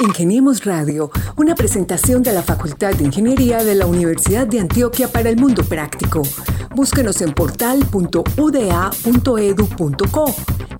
Ingeniemos 0.00 0.64
Radio, 0.64 1.10
una 1.36 1.54
presentación 1.54 2.22
de 2.22 2.32
la 2.32 2.42
Facultad 2.42 2.94
de 2.94 3.04
Ingeniería 3.04 3.62
de 3.62 3.74
la 3.74 3.84
Universidad 3.86 4.46
de 4.46 4.60
Antioquia 4.60 5.08
para 5.08 5.28
el 5.28 5.36
Mundo 5.36 5.62
Práctico. 5.62 6.22
Búsquenos 6.74 7.20
en 7.22 7.32
portal.uda.edu.co, 7.32 10.24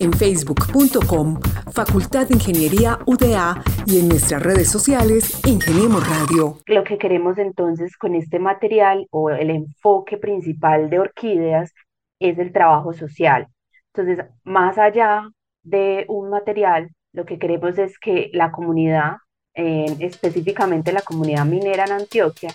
en 0.00 0.12
facebook.com, 0.12 1.40
Facultad 1.72 2.26
de 2.26 2.34
Ingeniería 2.34 2.98
UDA 3.06 3.62
y 3.86 4.00
en 4.00 4.08
nuestras 4.08 4.42
redes 4.42 4.68
sociales, 4.68 5.40
Ingeniemos 5.46 6.04
Radio. 6.08 6.58
Lo 6.66 6.82
que 6.82 6.98
queremos 6.98 7.38
entonces 7.38 7.96
con 7.96 8.16
este 8.16 8.40
material 8.40 9.06
o 9.10 9.30
el 9.30 9.50
enfoque 9.50 10.16
principal 10.16 10.90
de 10.90 10.98
Orquídeas 10.98 11.72
es 12.18 12.36
el 12.38 12.52
trabajo 12.52 12.92
social. 12.92 13.46
Entonces, 13.92 14.26
más 14.42 14.76
allá 14.76 15.30
de 15.62 16.04
un 16.08 16.30
material, 16.30 16.90
lo 17.14 17.24
que 17.24 17.38
queremos 17.38 17.78
es 17.78 17.98
que 17.98 18.30
la 18.34 18.50
comunidad, 18.50 19.18
específicamente 19.54 20.92
la 20.92 21.00
comunidad 21.00 21.46
minera 21.46 21.84
en 21.84 21.92
Antioquia, 21.92 22.52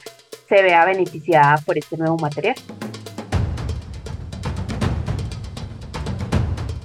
se 0.47 0.61
vea 0.61 0.85
beneficiada 0.85 1.57
por 1.65 1.77
este 1.77 1.95
nuevo 1.97 2.17
material. 2.17 2.55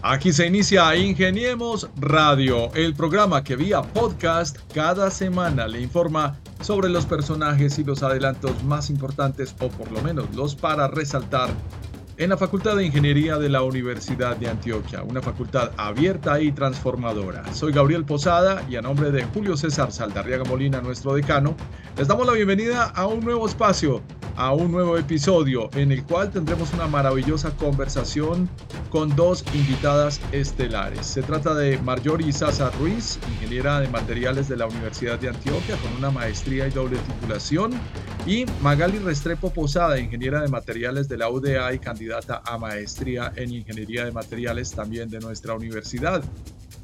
Aquí 0.03 0.33
se 0.33 0.47
inicia 0.47 0.95
Ingeniemos 0.95 1.91
Radio, 1.97 2.73
el 2.75 2.95
programa 2.95 3.43
que 3.43 3.57
vía 3.57 3.83
podcast 3.83 4.59
cada 4.73 5.11
semana 5.11 5.67
le 5.67 5.81
informa 5.81 6.39
sobre 6.61 6.91
los 6.91 7.07
personajes 7.07 7.79
y 7.79 7.85
los 7.85 8.03
adelantos 8.03 8.63
más 8.63 8.89
importantes 8.89 9.57
o 9.61 9.69
por 9.69 9.91
lo 9.91 10.01
menos 10.03 10.33
los 10.35 10.55
para 10.55 10.87
resaltar 10.89 11.49
en 12.17 12.31
la 12.31 12.37
Facultad 12.37 12.77
de 12.77 12.87
Ingeniería 12.87 13.39
de 13.39 13.49
la 13.49 13.63
Universidad 13.63 14.37
de 14.37 14.49
Antioquia, 14.49 15.03
una 15.03 15.21
facultad 15.21 15.73
abierta 15.77 16.41
y 16.41 16.53
transformadora. 16.53 17.53
Soy 17.53 17.73
Gabriel 17.73 18.05
Posada 18.05 18.65
y 18.69 18.77
a 18.77 18.83
nombre 18.83 19.11
de 19.11 19.25
Julio 19.25 19.57
César 19.57 19.91
Saldarriaga 19.91 20.45
Molina, 20.45 20.81
nuestro 20.81 21.15
decano, 21.15 21.57
les 21.97 22.07
damos 22.07 22.27
la 22.27 22.35
bienvenida 22.35 22.85
a 22.85 23.07
un 23.07 23.21
nuevo 23.21 23.49
espacio, 23.49 24.01
a 24.37 24.53
un 24.53 24.71
nuevo 24.71 24.97
episodio 24.97 25.69
en 25.75 25.91
el 25.91 26.05
cual 26.05 26.31
tendremos 26.31 26.73
una 26.73 26.87
maravillosa 26.87 27.51
conversación 27.57 28.49
con 28.91 29.15
dos 29.17 29.45
invitadas 29.53 30.21
estelares. 30.31 31.07
Se 31.07 31.23
trata 31.23 31.55
de 31.55 31.79
Marjorie 31.79 32.33
Sasa 32.33 32.71
Ruiz, 32.79 33.19
ingeniera 33.33 33.81
de 33.81 33.89
materiales 33.89 34.49
de 34.49 34.57
la 34.57 34.67
Universidad 34.67 35.19
de 35.19 35.31
Antioquia 35.31 35.77
con 35.79 35.93
una 35.97 36.13
maestría 36.13 36.69
y 36.69 36.71
doble 36.71 36.99
titulación, 36.99 37.73
y 38.27 38.47
Magali 38.63 38.99
Restrepo 38.99 39.51
Posada, 39.51 39.99
ingeniera 39.99 40.41
de 40.41 40.49
materiales 40.49 41.09
de 41.09 41.19
la 41.19 41.29
UDA 41.29 41.73
y 41.75 41.79
candidata 41.79 42.43
a 42.45 42.57
maestría 42.57 43.33
en 43.37 43.53
ingeniería 43.53 44.05
de 44.05 44.13
materiales 44.13 44.71
también 44.71 45.11
de 45.11 45.21
nuestra 45.21 45.55
universidad. 45.55 46.23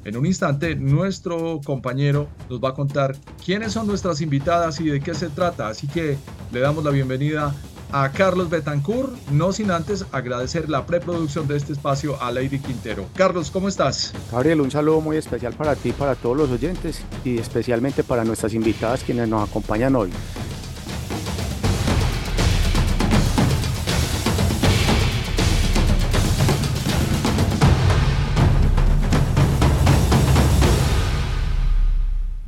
En 0.03 0.17
un 0.17 0.25
instante, 0.25 0.75
nuestro 0.75 1.59
compañero 1.63 2.27
nos 2.49 2.59
va 2.59 2.69
a 2.69 2.73
contar 2.73 3.15
quiénes 3.43 3.71
son 3.71 3.87
nuestras 3.87 4.21
invitadas 4.21 4.79
y 4.79 4.85
de 4.85 4.99
qué 4.99 5.13
se 5.13 5.29
trata. 5.29 5.67
Así 5.67 5.87
que 5.87 6.17
le 6.51 6.59
damos 6.59 6.83
la 6.83 6.91
bienvenida 6.91 7.55
a 7.91 8.09
Carlos 8.11 8.49
Betancourt, 8.49 9.13
no 9.31 9.51
sin 9.51 9.69
antes 9.69 10.05
agradecer 10.11 10.69
la 10.69 10.85
preproducción 10.85 11.47
de 11.47 11.57
este 11.57 11.73
espacio 11.73 12.21
a 12.21 12.31
Lady 12.31 12.59
Quintero. 12.59 13.05
Carlos, 13.15 13.51
¿cómo 13.51 13.67
estás? 13.67 14.13
Gabriel, 14.31 14.61
un 14.61 14.71
saludo 14.71 15.01
muy 15.01 15.17
especial 15.17 15.53
para 15.53 15.75
ti, 15.75 15.91
para 15.91 16.15
todos 16.15 16.37
los 16.37 16.49
oyentes 16.51 17.01
y 17.25 17.37
especialmente 17.37 18.03
para 18.03 18.23
nuestras 18.23 18.53
invitadas 18.53 19.03
quienes 19.03 19.27
nos 19.27 19.47
acompañan 19.47 19.95
hoy. 19.95 20.11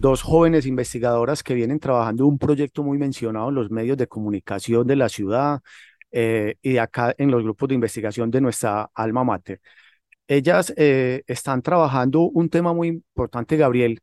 Dos 0.04 0.22
jóvenes 0.22 0.66
investigadoras 0.66 1.44
que 1.44 1.54
vienen 1.54 1.80
trabajando 1.80 2.28
un 2.28 2.38
proyecto 2.38 2.84
muy 2.84 2.98
mencionado 2.98 3.50
en 3.50 3.56
los 3.56 3.72
medios 3.72 3.98
de 3.98 4.08
comunicación 4.08 4.86
de 4.86 4.98
la 4.98 5.08
ciudad 5.08 5.62
eh, 6.12 6.56
y 6.62 6.78
acá 6.78 7.16
en 7.18 7.32
los 7.32 7.44
grupos 7.44 7.70
de 7.70 7.76
investigación 7.76 8.30
de 8.30 8.42
nuestra 8.42 8.92
alma 8.94 9.24
mater. 9.24 9.62
Ellas 10.28 10.74
eh, 10.78 11.24
están 11.28 11.62
trabajando 11.62 12.22
un 12.24 12.50
tema 12.50 12.74
muy 12.74 12.90
importante, 12.90 13.58
Gabriel, 13.58 14.02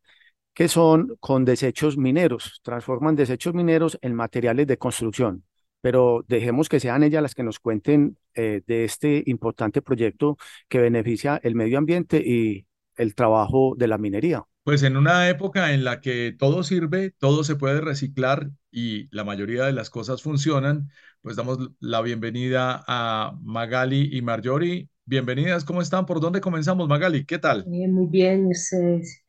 que 0.53 0.67
son 0.67 1.17
con 1.19 1.45
desechos 1.45 1.97
mineros, 1.97 2.61
transforman 2.63 3.15
desechos 3.15 3.53
mineros 3.53 3.99
en 4.01 4.15
materiales 4.15 4.67
de 4.67 4.77
construcción. 4.77 5.45
Pero 5.81 6.25
dejemos 6.27 6.69
que 6.69 6.79
sean 6.79 7.03
ellas 7.03 7.21
las 7.23 7.35
que 7.35 7.43
nos 7.43 7.59
cuenten 7.59 8.17
eh, 8.35 8.61
de 8.67 8.85
este 8.85 9.23
importante 9.27 9.81
proyecto 9.83 10.37
que 10.69 10.79
beneficia 10.79 11.39
el 11.43 11.55
medio 11.55 11.77
ambiente 11.77 12.17
y 12.25 12.65
el 12.97 13.15
trabajo 13.15 13.75
de 13.77 13.87
la 13.87 13.97
minería. 13.99 14.45
Pues 14.63 14.83
en 14.83 14.95
una 14.95 15.27
época 15.27 15.73
en 15.73 15.83
la 15.83 16.01
que 16.01 16.35
todo 16.37 16.61
sirve, 16.61 17.11
todo 17.17 17.43
se 17.43 17.55
puede 17.55 17.81
reciclar 17.81 18.51
y 18.69 19.07
la 19.15 19.23
mayoría 19.23 19.65
de 19.65 19.73
las 19.73 19.89
cosas 19.89 20.21
funcionan, 20.21 20.89
pues 21.21 21.35
damos 21.35 21.57
la 21.79 22.01
bienvenida 22.01 22.83
a 22.87 23.33
Magali 23.41 24.15
y 24.15 24.21
Marjorie. 24.21 24.87
Bienvenidas, 25.05 25.65
¿cómo 25.65 25.81
están? 25.81 26.05
¿Por 26.05 26.19
dónde 26.21 26.41
comenzamos, 26.41 26.87
Magali? 26.87 27.25
¿Qué 27.25 27.39
tal? 27.39 27.65
muy 27.65 28.05
bien, 28.05 28.47
ustedes. 28.47 29.23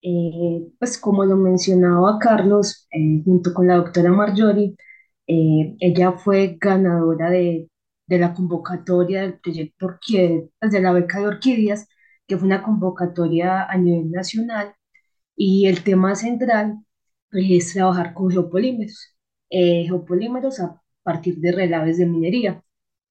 Eh, 0.00 0.66
pues 0.78 0.96
como 0.96 1.26
lo 1.26 1.36
mencionaba 1.36 2.18
Carlos, 2.18 2.88
eh, 2.90 3.22
junto 3.22 3.52
con 3.52 3.66
la 3.66 3.76
doctora 3.76 4.10
Marjorie, 4.12 4.76
eh, 5.26 5.76
ella 5.78 6.12
fue 6.12 6.56
ganadora 6.58 7.28
de, 7.28 7.68
la 8.08 8.32
convocatoria 8.32 9.20
del 9.22 9.38
proyecto 9.40 9.86
Orquídeas, 9.86 10.44
pues, 10.58 10.72
de 10.72 10.80
la 10.80 10.92
beca 10.92 11.20
de 11.20 11.26
orquídeas 11.26 11.86
que 12.30 12.38
fue 12.38 12.46
una 12.46 12.62
convocatoria 12.62 13.64
a 13.64 13.76
nivel 13.76 14.10
nacional 14.12 14.74
y 15.36 15.66
el 15.66 15.82
tema 15.84 16.14
central 16.14 16.78
es 17.32 17.72
trabajar 17.74 18.14
con 18.14 18.30
geopolímeros, 18.30 19.16
eh, 19.50 19.84
geopolímeros 19.86 20.60
a 20.60 20.80
partir 21.02 21.38
de 21.40 21.52
relaves 21.52 21.98
de 21.98 22.06
minería. 22.06 22.64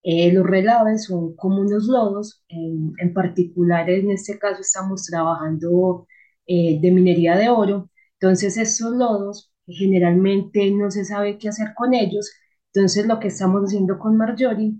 Eh, 0.04 0.32
los 0.34 0.46
relaves 0.48 1.06
son 1.06 1.36
como 1.36 1.62
unos 1.62 1.86
lodos, 1.88 2.44
en, 2.50 2.94
en, 3.00 3.14
particular 3.14 3.90
en 3.90 4.12
este 4.12 4.40
caso 4.40 4.62
estamos 4.62 5.06
trabajando 5.06 6.08
eh, 6.48 6.80
de 6.82 6.92
minería 6.92 7.36
de 7.38 7.50
oro, 7.50 7.90
entonces 8.14 8.58
estos 8.58 8.94
lodos 8.96 9.52
generalmente 9.68 10.72
no 10.72 10.92
se 10.92 11.06
sabe 11.06 11.38
qué 11.38 11.50
hacer 11.50 11.74
con 11.76 11.94
ellos, 11.94 12.32
entonces 12.74 13.06
lo 13.08 13.20
que 13.20 13.28
estamos 13.30 13.64
haciendo 13.64 14.00
con 14.00 14.18
Marjorie 14.18 14.76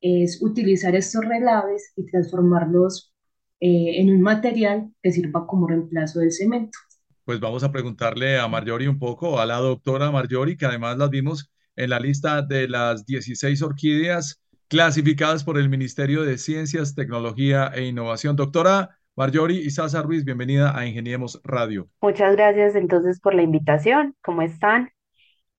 es 0.00 0.42
utilizar 0.42 0.96
estos 0.96 1.24
relaves 1.24 1.92
y 1.96 2.06
transformarlos 2.06 3.13
eh, 3.66 3.98
en 4.02 4.10
un 4.10 4.20
material 4.20 4.90
que 5.02 5.10
sirva 5.10 5.46
como 5.46 5.66
reemplazo 5.66 6.20
del 6.20 6.32
cemento. 6.32 6.78
Pues 7.24 7.40
vamos 7.40 7.64
a 7.64 7.72
preguntarle 7.72 8.38
a 8.38 8.46
Marjorie 8.46 8.90
un 8.90 8.98
poco, 8.98 9.40
a 9.40 9.46
la 9.46 9.56
doctora 9.56 10.10
Marjorie, 10.10 10.58
que 10.58 10.66
además 10.66 10.98
las 10.98 11.08
vimos 11.08 11.50
en 11.74 11.88
la 11.88 11.98
lista 11.98 12.42
de 12.42 12.68
las 12.68 13.06
16 13.06 13.62
orquídeas 13.62 14.42
clasificadas 14.68 15.44
por 15.44 15.56
el 15.56 15.70
Ministerio 15.70 16.24
de 16.24 16.36
Ciencias, 16.36 16.94
Tecnología 16.94 17.70
e 17.74 17.86
Innovación. 17.86 18.36
Doctora 18.36 18.98
Marjorie 19.16 19.62
Isaza 19.62 20.02
Ruiz, 20.02 20.26
bienvenida 20.26 20.78
a 20.78 20.86
Ingeniemos 20.86 21.40
Radio. 21.42 21.88
Muchas 22.02 22.36
gracias 22.36 22.74
entonces 22.74 23.18
por 23.18 23.34
la 23.34 23.40
invitación. 23.40 24.14
¿Cómo 24.22 24.42
están? 24.42 24.90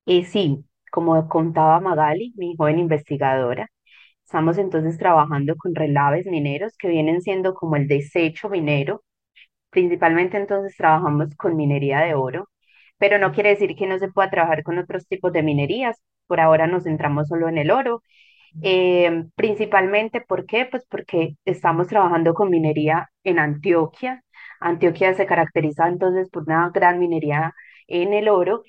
Y 0.06 0.26
sí, 0.26 0.64
como 0.92 1.28
contaba 1.28 1.80
Magali, 1.80 2.36
mi 2.38 2.56
joven 2.56 2.78
investigadora, 2.78 3.68
Estamos 4.36 4.58
entonces 4.58 4.98
trabajando 4.98 5.56
con 5.56 5.74
relaves 5.74 6.26
mineros 6.26 6.76
que 6.78 6.90
vienen 6.90 7.22
siendo 7.22 7.54
como 7.54 7.78
el 7.78 7.88
desecho 7.88 8.50
minero. 8.50 9.02
Principalmente 9.70 10.36
entonces 10.36 10.76
trabajamos 10.76 11.34
con 11.38 11.56
minería 11.56 12.02
de 12.02 12.16
oro, 12.16 12.50
pero 12.98 13.18
no 13.18 13.32
quiere 13.32 13.52
decir 13.52 13.78
que 13.78 13.88
no 13.88 13.98
se 13.98 14.10
pueda 14.12 14.30
trabajar 14.30 14.64
con 14.64 14.78
otros 14.78 15.08
tipos 15.08 15.32
de 15.32 15.42
minerías. 15.42 16.02
Por 16.28 16.42
ahora 16.42 16.68
nos 16.68 16.84
centramos 16.84 17.30
solo 17.30 17.48
en 17.48 17.58
el 17.60 17.72
oro. 17.72 18.04
Eh, 18.62 19.24
principalmente, 19.36 20.20
¿por 20.20 20.46
qué? 20.46 20.66
Pues 20.66 20.86
porque 20.90 21.38
estamos 21.46 21.88
trabajando 21.88 22.34
con 22.34 22.50
minería 22.50 23.10
en 23.24 23.40
Antioquia. 23.40 24.22
Antioquia 24.60 25.14
se 25.14 25.26
caracteriza 25.26 25.88
entonces 25.88 26.30
por 26.30 26.44
una 26.44 26.72
gran 26.74 27.00
minería 27.00 27.54
en 27.88 28.14
el 28.14 28.28
oro 28.28 28.64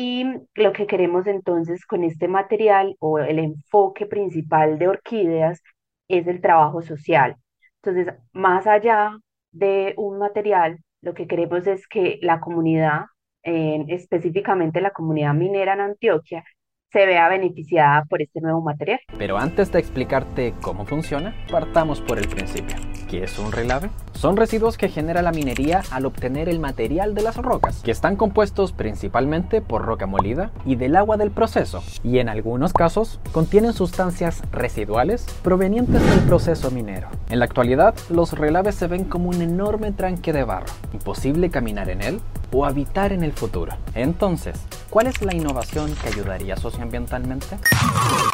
y 0.00 0.24
lo 0.54 0.72
que 0.72 0.86
queremos 0.86 1.26
entonces 1.26 1.84
con 1.84 2.04
este 2.04 2.28
material 2.28 2.94
o 3.00 3.18
el 3.18 3.40
enfoque 3.40 4.06
principal 4.06 4.78
de 4.78 4.86
orquídeas 4.86 5.60
es 6.06 6.28
el 6.28 6.40
trabajo 6.40 6.82
social. 6.82 7.34
Entonces, 7.82 8.14
más 8.32 8.68
allá 8.68 9.18
de 9.50 9.94
un 9.96 10.18
material, 10.18 10.78
lo 11.02 11.14
que 11.14 11.26
queremos 11.26 11.66
es 11.66 11.88
que 11.88 12.20
la 12.22 12.38
comunidad, 12.38 13.06
específicamente 13.42 14.80
la 14.80 14.92
comunidad 14.92 15.34
minera 15.34 15.72
en 15.72 15.80
Antioquia, 15.80 16.44
se 16.92 17.04
vea 17.04 17.28
beneficiada 17.28 18.04
por 18.08 18.22
este 18.22 18.40
nuevo 18.40 18.62
material. 18.62 19.00
Pero 19.18 19.36
antes 19.36 19.72
de 19.72 19.80
explicarte 19.80 20.54
cómo 20.62 20.86
funciona, 20.86 21.34
partamos 21.50 22.00
por 22.00 22.18
el 22.18 22.28
principio. 22.28 22.76
¿Qué 23.08 23.24
es 23.24 23.38
un 23.38 23.52
relave? 23.52 23.88
Son 24.12 24.36
residuos 24.36 24.76
que 24.76 24.90
genera 24.90 25.22
la 25.22 25.32
minería 25.32 25.82
al 25.90 26.04
obtener 26.04 26.46
el 26.50 26.60
material 26.60 27.14
de 27.14 27.22
las 27.22 27.36
rocas, 27.36 27.80
que 27.82 27.90
están 27.90 28.16
compuestos 28.16 28.72
principalmente 28.72 29.62
por 29.62 29.86
roca 29.86 30.06
molida 30.06 30.50
y 30.66 30.76
del 30.76 30.94
agua 30.94 31.16
del 31.16 31.30
proceso, 31.30 31.82
y 32.04 32.18
en 32.18 32.28
algunos 32.28 32.74
casos 32.74 33.18
contienen 33.32 33.72
sustancias 33.72 34.42
residuales 34.52 35.24
provenientes 35.42 36.04
del 36.04 36.20
proceso 36.20 36.70
minero. 36.70 37.08
En 37.30 37.38
la 37.38 37.46
actualidad, 37.46 37.94
los 38.10 38.32
relaves 38.32 38.74
se 38.74 38.88
ven 38.88 39.04
como 39.04 39.30
un 39.30 39.40
enorme 39.40 39.92
tranque 39.92 40.34
de 40.34 40.44
barro, 40.44 40.66
imposible 40.92 41.48
caminar 41.48 41.88
en 41.88 42.02
él 42.02 42.20
o 42.52 42.66
habitar 42.66 43.14
en 43.14 43.24
el 43.24 43.32
futuro. 43.32 43.72
Entonces, 43.94 44.60
¿cuál 44.90 45.06
es 45.06 45.22
la 45.22 45.34
innovación 45.34 45.94
que 46.02 46.08
ayudaría 46.08 46.56
socioambientalmente? 46.56 47.56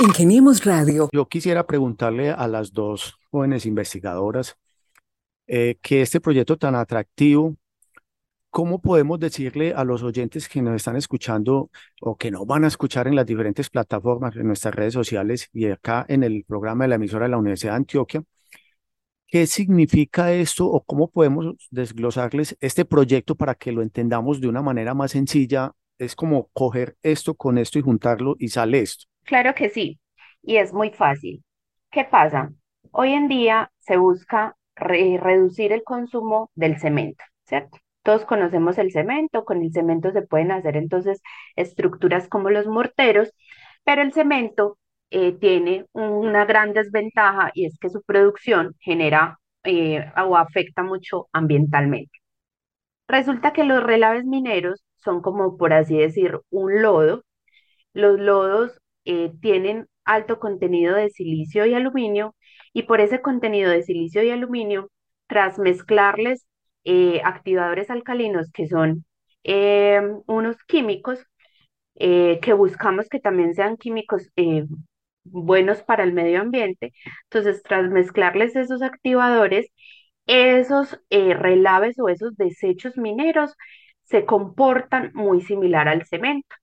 Ingeniemos 0.01 0.65
Radio. 0.65 1.09
Yo 1.13 1.27
quisiera 1.27 1.65
preguntarle 1.65 2.31
a 2.31 2.49
las 2.49 2.73
dos 2.73 3.19
jóvenes 3.31 3.67
investigadoras 3.67 4.57
eh, 5.47 5.77
que 5.83 6.03
este 6.03 6.21
proyecto 6.21 6.57
tan 6.57 6.75
atractivo, 6.75 7.57
¿cómo 8.51 8.81
podemos 8.81 9.19
decirle 9.19 9.75
a 9.75 9.85
los 9.85 10.03
oyentes 10.03 10.49
que 10.49 10.63
nos 10.63 10.77
están 10.77 10.97
escuchando 10.97 11.71
o 12.01 12.17
que 12.17 12.31
nos 12.31 12.47
van 12.47 12.65
a 12.65 12.69
escuchar 12.69 13.09
en 13.09 13.17
las 13.17 13.27
diferentes 13.27 13.71
plataformas, 13.71 14.37
en 14.37 14.47
nuestras 14.47 14.75
redes 14.75 14.95
sociales 14.95 15.49
y 15.53 15.67
acá 15.67 16.07
en 16.09 16.23
el 16.23 16.45
programa 16.45 16.85
de 16.85 16.89
la 16.89 16.95
emisora 16.97 17.27
de 17.27 17.31
la 17.31 17.39
Universidad 17.39 17.73
de 17.73 17.77
Antioquia, 17.77 18.23
¿Qué 19.35 19.49
significa 19.49 20.33
esto 20.33 20.65
o 20.65 20.85
cómo 20.85 21.11
podemos 21.11 21.57
desglosarles 21.73 22.57
este 22.61 22.85
proyecto 22.85 23.35
para 23.35 23.57
que 23.57 23.73
lo 23.73 23.83
entendamos 23.83 24.41
de 24.41 24.47
una 24.47 24.63
manera 24.63 24.95
más 24.95 25.11
sencilla? 25.11 25.73
Es 25.99 26.15
como 26.15 26.51
coger 26.53 26.97
esto 27.03 27.35
con 27.35 27.59
esto 27.59 27.81
y 27.81 27.83
juntarlo 27.83 28.37
y 28.39 28.47
sale 28.47 28.79
esto. 28.79 29.07
Claro 29.25 29.53
que 29.57 29.71
sí, 29.71 29.99
y 30.41 30.59
es 30.59 30.73
muy 30.73 30.91
fácil. 30.91 31.43
¿Qué 31.91 32.05
pasa? 32.05 32.53
Hoy 32.93 33.11
en 33.11 33.27
día 33.27 33.73
se 33.81 33.97
busca 33.97 34.57
reducir 34.77 35.73
el 35.73 35.83
consumo 35.85 36.51
del 36.55 36.79
cemento, 36.79 37.25
¿cierto? 37.45 37.79
Todos 38.03 38.25
conocemos 38.27 38.79
el 38.79 38.93
cemento, 38.93 39.45
con 39.45 39.63
el 39.63 39.73
cemento 39.73 40.13
se 40.13 40.23
pueden 40.23 40.53
hacer 40.53 40.77
entonces 40.77 41.23
estructuras 41.57 42.29
como 42.29 42.51
los 42.51 42.67
morteros, 42.67 43.33
pero 43.85 44.03
el 44.03 44.13
cemento 44.13 44.79
eh, 45.11 45.33
tiene 45.33 45.87
una 45.93 46.45
gran 46.45 46.73
desventaja 46.73 47.51
y 47.55 47.67
es 47.67 47.79
que 47.79 47.89
su 47.91 48.03
producción 48.03 48.75
genera 48.81 49.39
eh, 49.65 50.05
o 50.17 50.37
afecta 50.37 50.83
mucho 50.83 51.29
ambientalmente. 51.33 52.19
Resulta 53.09 53.53
que 53.53 53.65
los 53.65 53.83
relaves 53.83 54.25
mineros 54.25 54.85
son 54.97 55.21
como, 55.23 55.57
por 55.57 55.73
así 55.73 55.97
decir, 55.99 56.41
un 56.51 56.83
lodo. 56.83 57.25
Los 57.93 58.19
lodos 58.21 58.81
eh, 59.05 59.33
tienen 59.41 59.87
alto 60.05 60.39
contenido 60.41 60.97
de 60.97 61.11
silicio 61.11 61.67
y 61.67 61.75
aluminio 61.75 62.35
y 62.75 62.83
por 62.85 63.01
ese 63.01 63.23
contenido 63.23 63.71
de 63.71 63.83
silicio 63.83 64.23
y 64.23 64.31
aluminio, 64.31 64.91
tras 65.29 65.59
mezclarles 65.59 66.47
activadores 67.25 67.89
alcalinos 67.91 68.51
que 68.53 68.69
son 68.69 69.07
unos 70.27 70.57
químicos, 70.67 71.25
que 71.97 72.53
buscamos 72.55 73.09
que 73.09 73.21
también 73.21 73.55
sean 73.55 73.79
químicos 73.79 74.31
buenos 75.25 75.83
para 75.83 76.05
el 76.05 76.13
medio 76.13 76.41
ambiente. 76.41 76.93
Entonces, 77.25 77.63
tras 77.63 77.91
mezclarles 77.91 78.57
esos 78.57 78.83
activadores, 78.83 79.67
esos 80.27 81.01
eh, 81.11 81.35
relaves 81.35 81.99
o 81.99 82.09
esos 82.09 82.37
desechos 82.37 82.97
mineros 82.97 83.55
se 84.05 84.25
comportan 84.27 85.11
muy 85.15 85.41
similar 85.43 85.89
al 85.89 86.05
cemento 86.07 86.55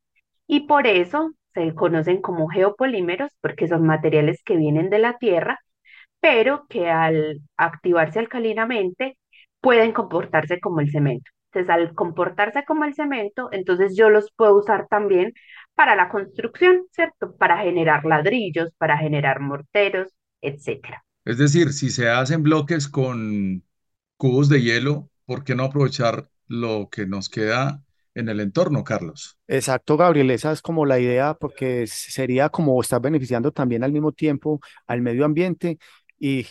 y 0.47 0.61
por 0.67 0.87
eso 0.87 1.31
se 1.53 1.73
conocen 1.75 2.21
como 2.21 2.47
geopolímeros 2.49 3.31
porque 3.41 3.67
son 3.67 3.85
materiales 3.85 4.41
que 4.43 4.57
vienen 4.57 4.89
de 4.89 4.99
la 4.99 5.17
tierra, 5.17 5.59
pero 6.21 6.67
que 6.69 6.89
al 6.89 7.41
activarse 7.57 8.19
alcalinamente 8.19 9.17
pueden 9.61 9.93
comportarse 9.93 10.59
como 10.61 10.79
el 10.81 10.91
cemento. 10.91 11.31
Entonces, 11.53 11.69
al 11.69 11.93
comportarse 11.95 12.63
como 12.65 12.85
el 12.85 12.93
cemento, 12.95 13.49
entonces 13.51 13.97
yo 13.97 14.09
los 14.09 14.31
puedo 14.37 14.57
usar 14.57 14.87
también 14.87 15.33
para 15.75 15.95
la 15.95 16.09
construcción, 16.09 16.83
¿cierto? 16.93 17.35
Para 17.37 17.57
generar 17.57 18.05
ladrillos, 18.05 18.71
para 18.77 18.97
generar 18.97 19.41
morteros, 19.41 20.13
etcétera. 20.41 21.03
Es 21.25 21.37
decir, 21.37 21.73
si 21.73 21.89
se 21.89 22.09
hacen 22.09 22.43
bloques 22.43 22.87
con 22.87 23.63
cubos 24.17 24.49
de 24.49 24.61
hielo, 24.61 25.09
¿por 25.25 25.43
qué 25.43 25.55
no 25.55 25.65
aprovechar 25.65 26.29
lo 26.47 26.89
que 26.89 27.05
nos 27.05 27.29
queda 27.29 27.83
en 28.15 28.29
el 28.29 28.39
entorno, 28.39 28.83
Carlos? 28.83 29.37
Exacto, 29.47 29.97
Gabriel, 29.97 30.31
esa 30.31 30.51
es 30.51 30.61
como 30.61 30.85
la 30.85 30.99
idea, 30.99 31.33
porque 31.33 31.85
sería 31.87 32.49
como 32.49 32.79
estar 32.81 33.01
beneficiando 33.01 33.51
también 33.51 33.83
al 33.83 33.91
mismo 33.91 34.11
tiempo 34.11 34.59
al 34.87 35.01
medio 35.01 35.25
ambiente 35.25 35.77
y 36.21 36.45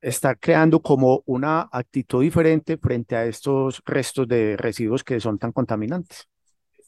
estar 0.00 0.36
creando 0.40 0.82
como 0.82 1.22
una 1.26 1.68
actitud 1.70 2.22
diferente 2.22 2.76
frente 2.76 3.14
a 3.14 3.24
estos 3.24 3.80
restos 3.86 4.26
de 4.26 4.56
residuos 4.56 5.04
que 5.04 5.20
son 5.20 5.38
tan 5.38 5.52
contaminantes. 5.52 6.26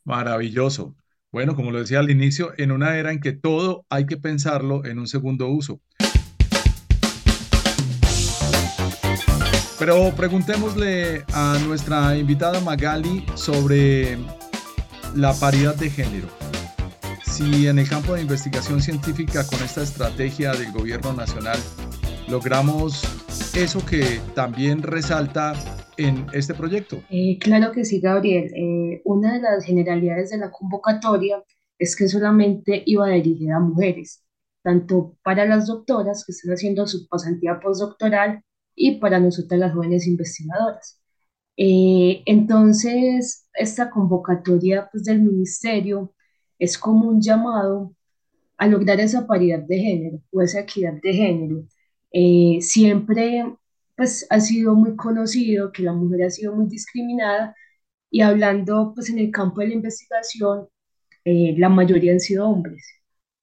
Maravilloso. 0.05 0.97
Bueno, 1.31 1.55
como 1.55 1.71
lo 1.71 1.79
decía 1.79 2.01
al 2.01 2.11
inicio, 2.11 2.53
en 2.59 2.73
una 2.73 2.99
era 2.99 3.13
en 3.13 3.21
que 3.21 3.33
todo 3.33 3.87
hay 3.89 4.07
que 4.07 4.17
pensarlo 4.17 4.85
en 4.85 4.99
un 4.99 5.07
segundo 5.07 5.49
uso. 5.49 5.81
Pero 9.79 10.13
preguntémosle 10.17 11.25
a 11.33 11.59
nuestra 11.67 12.17
invitada 12.17 12.61
Magali 12.61 13.25
sobre 13.35 14.19
la 15.15 15.33
paridad 15.35 15.77
de 15.77 15.91
género. 15.91 16.29
Si 17.25 17.69
en 17.69 17.79
el 17.79 17.89
campo 17.89 18.15
de 18.15 18.23
investigación 18.23 18.81
científica 18.81 19.47
con 19.47 19.63
esta 19.63 19.83
estrategia 19.83 20.53
del 20.53 20.73
gobierno 20.73 21.13
nacional 21.13 21.59
logramos 22.29 23.03
eso 23.55 23.85
que 23.85 24.21
también 24.35 24.83
resalta 24.83 25.55
en 25.97 26.27
este 26.33 26.55
proyecto? 26.55 27.03
Eh, 27.11 27.39
claro 27.39 27.73
que 27.73 27.85
sí, 27.85 28.01
Gabriel. 28.01 28.53
Eh, 28.55 29.03
una 29.05 29.35
de 29.35 29.41
las 29.41 29.65
generalidades 29.65 30.31
de 30.31 30.39
la 30.39 30.51
convocatoria 30.51 31.43
es 31.79 31.97
que 31.97 32.09
solamente 32.09 32.83
iba 32.87 33.09
dirigida 33.09 33.57
a 33.57 33.61
mujeres, 33.61 34.25
tanto 34.63 35.17
para 35.23 35.45
las 35.45 35.67
doctoras 35.67 36.25
que 36.25 36.33
están 36.33 36.55
haciendo 36.55 36.87
su 36.87 37.07
pasantía 37.09 37.61
postdoctoral 37.61 38.43
y 38.75 38.97
para 38.99 39.21
nosotras 39.21 39.61
las 39.61 39.75
jóvenes 39.75 40.07
investigadoras. 40.07 41.01
Eh, 41.57 42.23
entonces, 42.27 43.47
esta 43.55 43.91
convocatoria 43.91 44.89
pues, 44.91 45.05
del 45.05 45.23
ministerio 45.23 46.15
es 46.59 46.79
como 46.79 47.09
un 47.09 47.21
llamado 47.21 47.95
a 48.57 48.67
lograr 48.67 49.01
esa 49.01 49.27
paridad 49.27 49.61
de 49.61 49.79
género 49.79 50.21
o 50.33 50.43
esa 50.43 50.61
equidad 50.61 50.95
de 51.03 51.13
género. 51.13 51.65
Siempre 52.61 53.45
pues 53.97 54.27
ha 54.31 54.41
sido 54.41 54.75
muy 54.75 54.97
conocido 54.97 55.73
que 55.73 55.83
la 55.83 55.93
mujer 55.93 56.25
ha 56.25 56.31
sido 56.31 56.55
muy 56.55 56.67
discriminada 56.67 57.55
y 58.11 58.21
hablando 58.23 58.93
pues 58.95 59.11
en 59.11 59.19
el 59.19 59.31
campo 59.33 59.61
de 59.61 59.69
la 59.69 59.75
investigación, 59.75 60.69
eh, 61.25 61.55
la 61.59 61.69
mayoría 61.69 62.13
han 62.13 62.21
sido 62.21 62.49
hombres. 62.49 62.87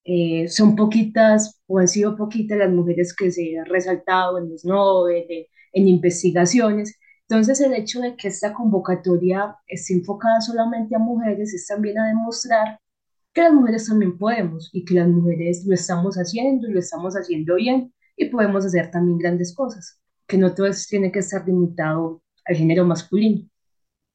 Eh, 0.05 0.47
son 0.49 0.75
poquitas 0.75 1.61
o 1.67 1.79
han 1.79 1.87
sido 1.87 2.15
poquitas 2.17 2.57
las 2.57 2.71
mujeres 2.71 3.15
que 3.15 3.31
se 3.31 3.59
han 3.59 3.65
resaltado 3.65 4.37
en 4.39 4.49
los 4.49 4.65
Nobel, 4.65 5.25
en 5.73 5.87
investigaciones. 5.87 6.97
Entonces 7.27 7.61
el 7.61 7.73
hecho 7.73 8.01
de 8.01 8.15
que 8.15 8.27
esta 8.29 8.53
convocatoria 8.53 9.55
esté 9.67 9.93
enfocada 9.93 10.41
solamente 10.41 10.95
a 10.95 10.99
mujeres 10.99 11.53
es 11.53 11.67
también 11.67 11.99
a 11.99 12.07
demostrar 12.07 12.79
que 13.33 13.41
las 13.41 13.53
mujeres 13.53 13.87
también 13.87 14.17
podemos 14.17 14.69
y 14.73 14.85
que 14.85 14.95
las 14.95 15.07
mujeres 15.07 15.65
lo 15.65 15.73
estamos 15.75 16.15
haciendo 16.15 16.69
y 16.69 16.73
lo 16.73 16.79
estamos 16.79 17.15
haciendo 17.15 17.55
bien 17.55 17.93
y 18.21 18.29
podemos 18.29 18.65
hacer 18.65 18.91
también 18.91 19.17
grandes 19.17 19.53
cosas 19.55 19.99
que 20.27 20.37
no 20.37 20.53
todo 20.53 20.67
tiene 20.87 21.11
que 21.11 21.19
estar 21.19 21.45
limitado 21.45 22.23
al 22.45 22.55
género 22.55 22.85
masculino. 22.85 23.49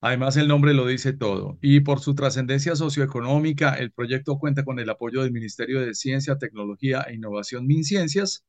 Además, 0.00 0.36
el 0.36 0.48
nombre 0.48 0.72
lo 0.72 0.86
dice 0.86 1.12
todo. 1.12 1.58
Y 1.60 1.80
por 1.80 2.00
su 2.00 2.14
trascendencia 2.14 2.76
socioeconómica, 2.76 3.74
el 3.74 3.92
proyecto 3.92 4.38
cuenta 4.38 4.64
con 4.64 4.78
el 4.78 4.88
apoyo 4.88 5.22
del 5.22 5.32
Ministerio 5.32 5.80
de 5.80 5.94
Ciencia, 5.94 6.38
Tecnología 6.38 7.04
e 7.08 7.14
Innovación 7.14 7.66
MinCiencias, 7.66 8.44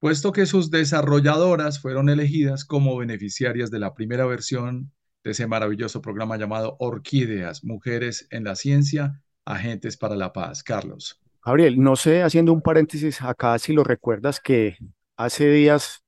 puesto 0.00 0.32
que 0.32 0.46
sus 0.46 0.70
desarrolladoras 0.70 1.80
fueron 1.80 2.08
elegidas 2.08 2.64
como 2.64 2.96
beneficiarias 2.96 3.70
de 3.70 3.78
la 3.78 3.94
primera 3.94 4.24
versión 4.26 4.92
de 5.22 5.32
ese 5.32 5.46
maravilloso 5.46 6.00
programa 6.00 6.38
llamado 6.38 6.76
Orquídeas, 6.80 7.62
Mujeres 7.62 8.26
en 8.30 8.44
la 8.44 8.56
Ciencia, 8.56 9.22
Agentes 9.44 9.96
para 9.96 10.16
la 10.16 10.32
Paz. 10.32 10.62
Carlos. 10.62 11.20
Gabriel, 11.44 11.80
no 11.80 11.96
sé, 11.96 12.22
haciendo 12.22 12.52
un 12.52 12.60
paréntesis 12.60 13.22
acá, 13.22 13.58
si 13.58 13.72
lo 13.72 13.84
recuerdas 13.84 14.40
que 14.40 14.76
hace 15.16 15.50
días 15.50 16.04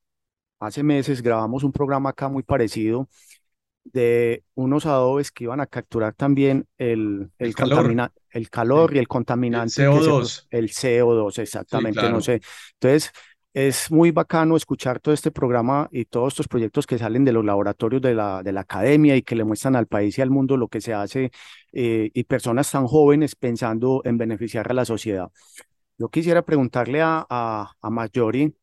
Hace 0.63 0.85
meses 0.85 1.23
grabamos 1.23 1.65
un 1.65 1.73
programa 1.73 2.11
acá 2.11 2.29
muy 2.29 2.45
parecido 2.45 3.09
de 3.83 4.45
unos 4.55 4.87
adobes 4.87 5.33
que 5.33 5.43
iban 5.43 5.61
a 5.61 5.67
capturar 5.67 6.15
también 6.15 6.69
el, 6.79 7.33
el, 7.37 7.53
calor, 7.53 8.13
el 8.31 8.49
calor 8.49 8.95
y 8.95 9.01
el 9.01 9.09
contaminante. 9.09 9.83
El 9.83 9.91
CO2. 9.91 10.47
el 10.51 10.71
CO2, 10.71 11.39
exactamente, 11.41 12.09
no 12.09 12.21
sé. 12.21 12.41
Entonces, 12.75 13.11
es 13.55 13.91
muy 13.91 14.11
bacano 14.11 14.57
escuchar 14.57 15.01
todo 15.01 15.13
este 15.13 15.31
programa 15.31 15.89
y 15.93 16.07
todos 16.07 16.33
estos 16.33 16.49
proyectos 16.49 16.87
que 16.87 16.99
salen 16.99 17.25
de 17.25 17.33
los 17.33 17.45
laboratorios 17.45 18.01
de 18.01 18.15
la, 18.15 18.43
de 18.43 18.53
la 18.53 18.63
academia 18.63 19.17
y 19.17 19.23
que 19.23 19.37
le 19.37 19.45
muestran 19.45 19.77
al 19.77 19.87
país 19.87 20.17
y 20.19 20.23
al 20.23 20.31
mundo 20.31 20.57
lo 20.57 20.69
que 20.69 20.81
se 20.81 20.95
hace 20.95 21.31
eh, 21.73 22.11
y 22.15 22.25
personas 22.25 22.71
tan 22.71 22.87
jóvenes 22.87 23.37
pensando 23.37 24.01
en 24.05 24.17
beneficiar 24.19 24.71
a 24.71 24.75
la 24.75 24.85
sociedad. 24.85 25.29
Yo 25.99 26.09
quisiera 26.09 26.43
preguntarle 26.43 27.03
a, 27.03 27.27
a, 27.29 27.73
a 27.81 27.91
Mayori 27.91 28.55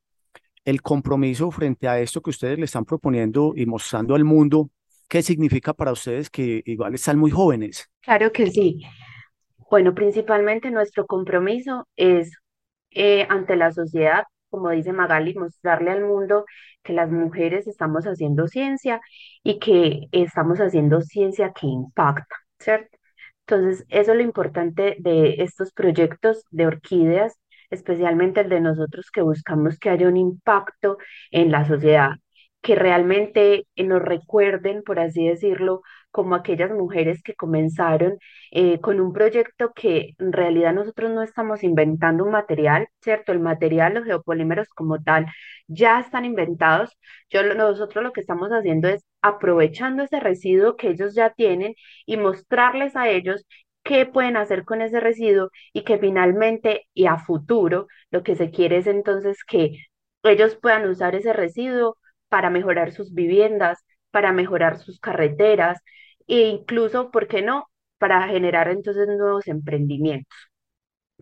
el 0.65 0.81
compromiso 0.81 1.51
frente 1.51 1.87
a 1.87 1.99
esto 1.99 2.21
que 2.21 2.31
ustedes 2.31 2.57
le 2.57 2.65
están 2.65 2.85
proponiendo 2.85 3.53
y 3.55 3.65
mostrando 3.65 4.15
al 4.15 4.23
mundo, 4.23 4.69
¿qué 5.07 5.21
significa 5.21 5.73
para 5.73 5.91
ustedes 5.91 6.29
que 6.29 6.61
igual 6.65 6.95
están 6.95 7.17
muy 7.17 7.31
jóvenes? 7.31 7.89
Claro 8.01 8.31
que 8.31 8.49
sí. 8.51 8.81
Bueno, 9.69 9.93
principalmente 9.93 10.71
nuestro 10.71 11.05
compromiso 11.05 11.87
es 11.95 12.31
eh, 12.91 13.25
ante 13.29 13.55
la 13.55 13.71
sociedad 13.71 14.23
como 14.49 14.69
dice 14.71 14.93
Magali, 14.93 15.33
mostrarle 15.35 15.91
al 15.91 16.03
mundo 16.05 16.45
que 16.83 16.93
las 16.93 17.11
mujeres 17.11 17.67
estamos 17.67 18.05
haciendo 18.05 18.47
ciencia 18.47 19.01
y 19.43 19.59
que 19.59 20.07
estamos 20.11 20.59
haciendo 20.59 21.01
ciencia 21.01 21.53
que 21.53 21.67
impacta, 21.67 22.35
¿cierto? 22.59 22.97
Entonces, 23.47 23.85
eso 23.89 24.11
es 24.11 24.17
lo 24.17 24.23
importante 24.23 24.95
de 24.99 25.35
estos 25.39 25.71
proyectos 25.73 26.43
de 26.51 26.67
orquídeas, 26.67 27.35
especialmente 27.69 28.41
el 28.41 28.49
de 28.49 28.61
nosotros 28.61 29.09
que 29.11 29.21
buscamos 29.21 29.79
que 29.79 29.89
haya 29.89 30.07
un 30.07 30.17
impacto 30.17 30.97
en 31.31 31.51
la 31.51 31.65
sociedad, 31.67 32.11
que 32.61 32.75
realmente 32.75 33.67
nos 33.77 34.01
recuerden, 34.01 34.83
por 34.83 34.99
así 34.99 35.27
decirlo, 35.27 35.81
como 36.11 36.35
aquellas 36.35 36.71
mujeres 36.71 37.21
que 37.23 37.35
comenzaron 37.35 38.17
eh, 38.51 38.79
con 38.81 38.99
un 38.99 39.13
proyecto 39.13 39.73
que 39.73 40.15
en 40.17 40.31
realidad 40.33 40.73
nosotros 40.73 41.11
no 41.11 41.21
estamos 41.23 41.63
inventando 41.63 42.23
un 42.25 42.31
material, 42.31 42.87
¿cierto? 43.01 43.31
El 43.31 43.39
material, 43.39 43.93
los 43.93 44.05
geopolímeros 44.05 44.69
como 44.69 45.01
tal, 45.01 45.27
ya 45.67 45.99
están 45.99 46.25
inventados. 46.25 46.97
Yo, 47.29 47.43
nosotros 47.55 48.03
lo 48.03 48.11
que 48.13 48.21
estamos 48.21 48.49
haciendo 48.49 48.87
es 48.87 49.05
aprovechando 49.21 50.03
ese 50.03 50.19
residuo 50.19 50.75
que 50.75 50.89
ellos 50.89 51.13
ya 51.15 51.31
tienen 51.31 51.75
y 52.05 52.17
mostrarles 52.17 52.95
a 52.95 53.09
ellos 53.09 53.45
qué 53.83 54.05
pueden 54.05 54.37
hacer 54.37 54.65
con 54.65 54.81
ese 54.81 54.99
residuo 54.99 55.49
y 55.73 55.83
que 55.83 55.97
finalmente 55.97 56.87
y 56.93 57.05
a 57.07 57.17
futuro 57.17 57.87
lo 58.11 58.23
que 58.23 58.35
se 58.35 58.51
quiere 58.51 58.77
es 58.77 58.87
entonces 58.87 59.43
que 59.43 59.77
ellos 60.23 60.55
puedan 60.61 60.87
usar 60.89 61.15
ese 61.15 61.33
residuo 61.33 61.97
para 62.29 62.49
mejorar 62.49 62.91
sus 62.91 63.13
viviendas, 63.13 63.83
para 64.11 64.31
mejorar 64.31 64.77
sus 64.79 64.99
carreteras 64.99 65.79
e 66.29 66.41
incluso, 66.49 67.11
¿por 67.11 67.27
qué 67.27 67.41
no?, 67.43 67.69
para 67.99 68.27
generar 68.29 68.69
entonces 68.69 69.07
nuevos 69.09 69.47
emprendimientos. 69.47 70.37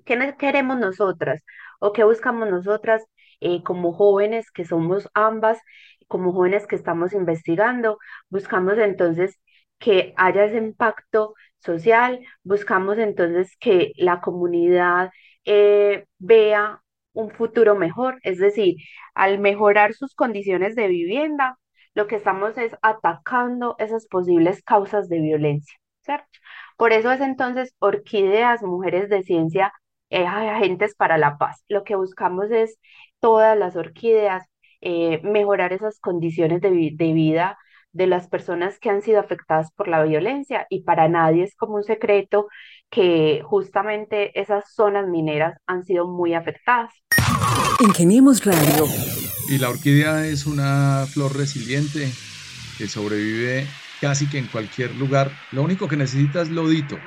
¿Qué 0.05 0.35
queremos 0.39 0.77
nosotras 0.79 1.41
o 1.79 1.91
qué 1.93 2.03
buscamos 2.03 2.49
nosotras 2.49 3.03
eh, 3.41 3.63
como 3.63 3.93
jóvenes 3.93 4.51
que 4.51 4.65
somos 4.65 5.09
ambas, 5.13 5.59
como 6.07 6.33
jóvenes 6.33 6.67
que 6.67 6.75
estamos 6.75 7.13
investigando? 7.13 7.97
Buscamos 8.29 8.77
entonces 8.77 9.39
que 9.79 10.13
haya 10.17 10.45
ese 10.45 10.57
impacto 10.57 11.33
social, 11.59 12.19
buscamos 12.43 12.97
entonces 12.97 13.55
que 13.59 13.91
la 13.97 14.21
comunidad 14.21 15.11
eh, 15.45 16.05
vea 16.19 16.81
un 17.13 17.31
futuro 17.31 17.75
mejor, 17.75 18.19
es 18.23 18.37
decir, 18.37 18.75
al 19.15 19.39
mejorar 19.39 19.93
sus 19.93 20.13
condiciones 20.15 20.75
de 20.75 20.87
vivienda, 20.87 21.57
lo 21.97 22.05
que 22.05 22.17
estamos 22.17 22.55
es 22.59 22.75
atacando 22.83 23.75
esas 23.79 24.05
posibles 24.05 24.61
causas 24.61 25.09
de 25.09 25.19
violencia, 25.19 25.75
¿cierto? 26.01 26.27
Por 26.77 26.93
eso 26.93 27.11
es 27.11 27.21
entonces 27.21 27.73
Orquídeas, 27.79 28.61
Mujeres 28.61 29.09
de 29.09 29.23
Ciencia, 29.23 29.73
eh, 30.11 30.27
Agentes 30.27 30.93
para 30.95 31.17
la 31.17 31.39
Paz. 31.39 31.63
Lo 31.67 31.83
que 31.83 31.95
buscamos 31.95 32.51
es 32.51 32.79
todas 33.19 33.57
las 33.57 33.75
orquídeas, 33.75 34.45
eh, 34.79 35.21
mejorar 35.23 35.73
esas 35.73 35.99
condiciones 35.99 36.61
de, 36.61 36.69
de 36.93 37.13
vida 37.13 37.57
de 37.93 38.05
las 38.05 38.27
personas 38.27 38.77
que 38.77 38.91
han 38.91 39.01
sido 39.01 39.19
afectadas 39.19 39.71
por 39.71 39.87
la 39.87 40.03
violencia 40.03 40.67
y 40.69 40.83
para 40.83 41.07
nadie 41.09 41.45
es 41.45 41.55
como 41.55 41.77
un 41.77 41.83
secreto 41.83 42.47
que 42.91 43.41
justamente 43.43 44.39
esas 44.39 44.71
zonas 44.71 45.07
mineras 45.07 45.57
han 45.65 45.83
sido 45.83 46.07
muy 46.07 46.35
afectadas. 46.35 46.93
Ingeniemos 47.79 48.43
Radio. 48.43 48.85
Y 49.49 49.59
la 49.59 49.69
orquídea 49.69 50.25
es 50.25 50.47
una 50.47 51.05
flor 51.07 51.37
resiliente 51.37 52.11
que 52.77 52.87
sobrevive 52.87 53.67
casi 54.01 54.27
que 54.27 54.39
en 54.39 54.47
cualquier 54.47 54.95
lugar. 54.95 55.31
Lo 55.51 55.61
único 55.61 55.87
que 55.87 55.95
necesita 55.95 56.41
es 56.41 56.49
lodito. 56.49 56.97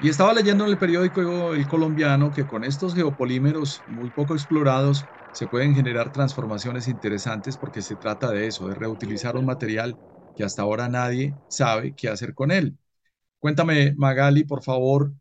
Y 0.00 0.10
estaba 0.10 0.34
leyendo 0.34 0.64
en 0.64 0.70
el 0.70 0.78
periódico 0.78 1.54
El 1.54 1.66
Colombiano 1.66 2.30
que 2.30 2.46
con 2.46 2.62
estos 2.64 2.94
geopolímeros 2.94 3.82
muy 3.86 4.10
poco 4.10 4.34
explorados 4.34 5.04
se 5.32 5.46
pueden 5.46 5.74
generar 5.74 6.12
transformaciones 6.12 6.88
interesantes 6.88 7.56
porque 7.56 7.80
se 7.80 7.96
trata 7.96 8.30
de 8.30 8.48
eso, 8.48 8.68
de 8.68 8.74
reutilizar 8.74 9.36
un 9.36 9.46
material 9.46 9.96
que 10.36 10.44
hasta 10.44 10.60
ahora 10.60 10.88
nadie 10.90 11.34
sabe 11.48 11.94
qué 11.94 12.10
hacer 12.10 12.34
con 12.34 12.50
él. 12.50 12.76
Cuéntame, 13.38 13.94
Magali, 13.96 14.44
por 14.44 14.62
favor, 14.62 15.12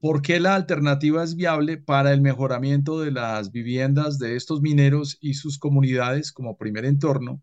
¿Por 0.00 0.22
qué 0.22 0.38
la 0.40 0.54
alternativa 0.54 1.24
es 1.24 1.34
viable 1.36 1.76
para 1.76 2.12
el 2.12 2.20
mejoramiento 2.20 3.00
de 3.00 3.10
las 3.12 3.50
viviendas 3.52 4.18
de 4.18 4.36
estos 4.36 4.60
mineros 4.60 5.18
y 5.20 5.34
sus 5.34 5.58
comunidades 5.58 6.32
como 6.32 6.56
primer 6.56 6.84
entorno, 6.84 7.42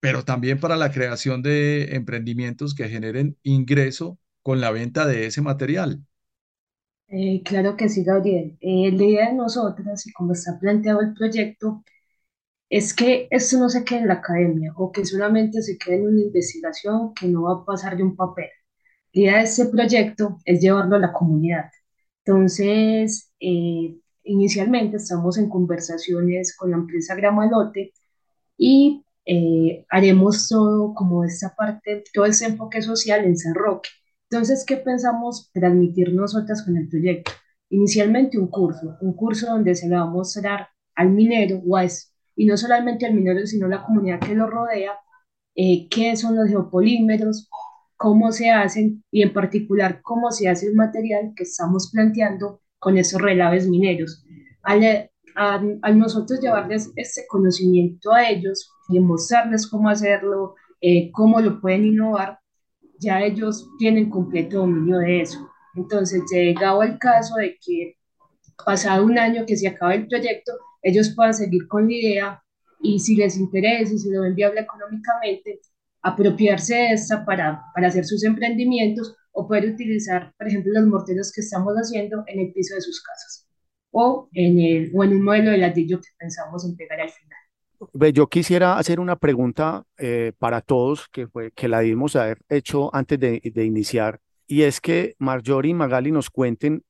pero 0.00 0.24
también 0.24 0.60
para 0.60 0.76
la 0.76 0.92
creación 0.92 1.42
de 1.42 1.96
emprendimientos 1.96 2.74
que 2.74 2.88
generen 2.88 3.38
ingreso 3.44 4.18
con 4.42 4.60
la 4.60 4.70
venta 4.72 5.06
de 5.06 5.26
ese 5.26 5.42
material? 5.42 6.04
Eh, 7.08 7.42
claro 7.44 7.76
que 7.76 7.88
sí, 7.88 8.02
Gabriel. 8.04 8.56
Eh, 8.60 8.90
la 8.92 9.04
idea 9.04 9.28
de 9.28 9.34
nosotras 9.34 10.06
y 10.06 10.12
como 10.12 10.32
está 10.32 10.58
planteado 10.58 11.00
el 11.02 11.12
proyecto 11.14 11.84
es 12.70 12.94
que 12.94 13.28
esto 13.30 13.58
no 13.58 13.68
se 13.70 13.84
quede 13.84 14.00
en 14.00 14.08
la 14.08 14.14
academia 14.16 14.72
o 14.76 14.92
que 14.92 15.04
solamente 15.06 15.62
se 15.62 15.78
quede 15.78 15.96
en 15.98 16.08
una 16.08 16.22
investigación 16.22 17.14
que 17.14 17.28
no 17.28 17.44
va 17.44 17.54
a 17.62 17.64
pasar 17.66 17.96
de 17.96 18.04
un 18.04 18.16
papel. 18.16 18.48
La 19.12 19.22
idea 19.22 19.38
de 19.38 19.44
este 19.44 19.66
proyecto 19.66 20.38
es 20.46 20.60
llevarlo 20.60 20.96
a 20.96 21.00
la 21.00 21.12
comunidad 21.12 21.70
entonces, 22.24 23.32
eh, 23.40 23.98
inicialmente 24.24 24.96
estamos 24.96 25.38
en 25.38 25.48
conversaciones 25.48 26.56
con 26.56 26.70
la 26.70 26.76
empresa 26.76 27.14
Gramalote 27.14 27.92
y 28.56 29.04
eh, 29.26 29.84
haremos 29.90 30.48
todo 30.48 30.94
como 30.94 31.24
esta 31.24 31.54
parte, 31.54 32.04
todo 32.12 32.24
ese 32.26 32.46
enfoque 32.46 32.82
social 32.82 33.24
en 33.24 33.36
San 33.36 33.54
Roque. 33.54 33.90
Entonces, 34.30 34.64
¿qué 34.66 34.76
pensamos 34.78 35.50
transmitir 35.52 36.14
nosotras 36.14 36.62
con 36.62 36.76
el 36.76 36.88
proyecto? 36.88 37.32
Inicialmente 37.70 38.38
un 38.38 38.48
curso, 38.48 38.96
un 39.00 39.14
curso 39.14 39.46
donde 39.46 39.74
se 39.74 39.88
le 39.88 39.96
va 39.96 40.02
a 40.02 40.06
mostrar 40.06 40.68
al 40.94 41.10
minero, 41.10 41.62
o 41.68 41.78
y 42.36 42.46
no 42.46 42.56
solamente 42.56 43.06
al 43.06 43.14
minero, 43.14 43.46
sino 43.46 43.66
a 43.66 43.70
la 43.70 43.84
comunidad 43.84 44.20
que 44.20 44.34
lo 44.34 44.48
rodea, 44.48 44.92
eh, 45.54 45.88
qué 45.90 46.16
son 46.16 46.36
los 46.36 46.48
geopolímeros, 46.48 47.48
cómo 48.02 48.32
se 48.32 48.50
hacen 48.50 49.04
y 49.12 49.22
en 49.22 49.32
particular 49.32 50.00
cómo 50.02 50.32
se 50.32 50.48
hace 50.48 50.66
el 50.66 50.74
material 50.74 51.34
que 51.36 51.44
estamos 51.44 51.88
planteando 51.92 52.60
con 52.80 52.98
esos 52.98 53.22
relaves 53.22 53.68
mineros. 53.68 54.24
Al, 54.64 55.08
a, 55.36 55.92
nosotros 55.92 56.40
llevarles 56.40 56.90
este 56.96 57.22
conocimiento 57.28 58.12
a 58.12 58.28
ellos 58.28 58.72
y 58.88 58.98
mostrarles 58.98 59.68
cómo 59.68 59.88
hacerlo, 59.88 60.56
eh, 60.80 61.12
cómo 61.12 61.40
lo 61.40 61.60
pueden 61.60 61.86
innovar, 61.86 62.40
ya 62.98 63.22
ellos 63.22 63.68
tienen 63.78 64.10
completo 64.10 64.58
dominio 64.58 64.98
de 64.98 65.20
eso. 65.20 65.38
Entonces, 65.76 66.24
llegado 66.28 66.82
el 66.82 66.98
caso 66.98 67.36
de 67.36 67.56
que 67.64 67.94
pasado 68.66 69.04
un 69.04 69.16
año 69.16 69.46
que 69.46 69.56
se 69.56 69.68
acabe 69.68 69.94
el 69.94 70.08
proyecto, 70.08 70.50
ellos 70.82 71.12
puedan 71.14 71.34
seguir 71.34 71.68
con 71.68 71.86
la 71.86 71.94
idea 71.94 72.42
y 72.80 72.98
si 72.98 73.14
les 73.14 73.36
interesa 73.36 73.94
y 73.94 73.98
si 73.98 74.10
lo 74.10 74.22
ven 74.22 74.34
viable 74.34 74.62
económicamente, 74.62 75.60
apropiarse 76.02 76.74
de 76.74 76.92
esta 76.92 77.24
para, 77.24 77.62
para 77.74 77.88
hacer 77.88 78.04
sus 78.04 78.24
emprendimientos 78.24 79.16
o 79.32 79.46
poder 79.46 79.70
utilizar, 79.70 80.34
por 80.36 80.48
ejemplo, 80.48 80.72
los 80.74 80.86
morteros 80.86 81.32
que 81.32 81.40
estamos 81.40 81.74
haciendo 81.74 82.24
en 82.26 82.40
el 82.40 82.52
piso 82.52 82.74
de 82.74 82.80
sus 82.82 83.02
casas 83.02 83.48
o 83.92 84.28
en, 84.32 84.58
el, 84.58 84.90
o 84.94 85.04
en 85.04 85.12
un 85.12 85.22
modelo 85.22 85.50
de 85.50 85.58
ladrillo 85.58 86.00
que 86.00 86.08
pensamos 86.18 86.64
entregar 86.64 87.00
al 87.00 87.10
final. 87.10 88.12
Yo 88.12 88.28
quisiera 88.28 88.78
hacer 88.78 89.00
una 89.00 89.16
pregunta 89.16 89.84
eh, 89.98 90.32
para 90.38 90.60
todos 90.60 91.08
que, 91.08 91.26
fue, 91.26 91.50
que 91.52 91.68
la 91.68 91.80
dimos 91.80 92.16
haber 92.16 92.38
hecho 92.48 92.94
antes 92.94 93.18
de, 93.18 93.40
de, 93.42 93.64
iniciar, 93.64 94.20
y 94.46 94.62
es 94.62 94.80
que 94.80 95.14
Marjorie 95.18 95.70
y 95.70 95.74
Magali 95.74 96.12
nos 96.12 96.30
cuenten 96.30 96.84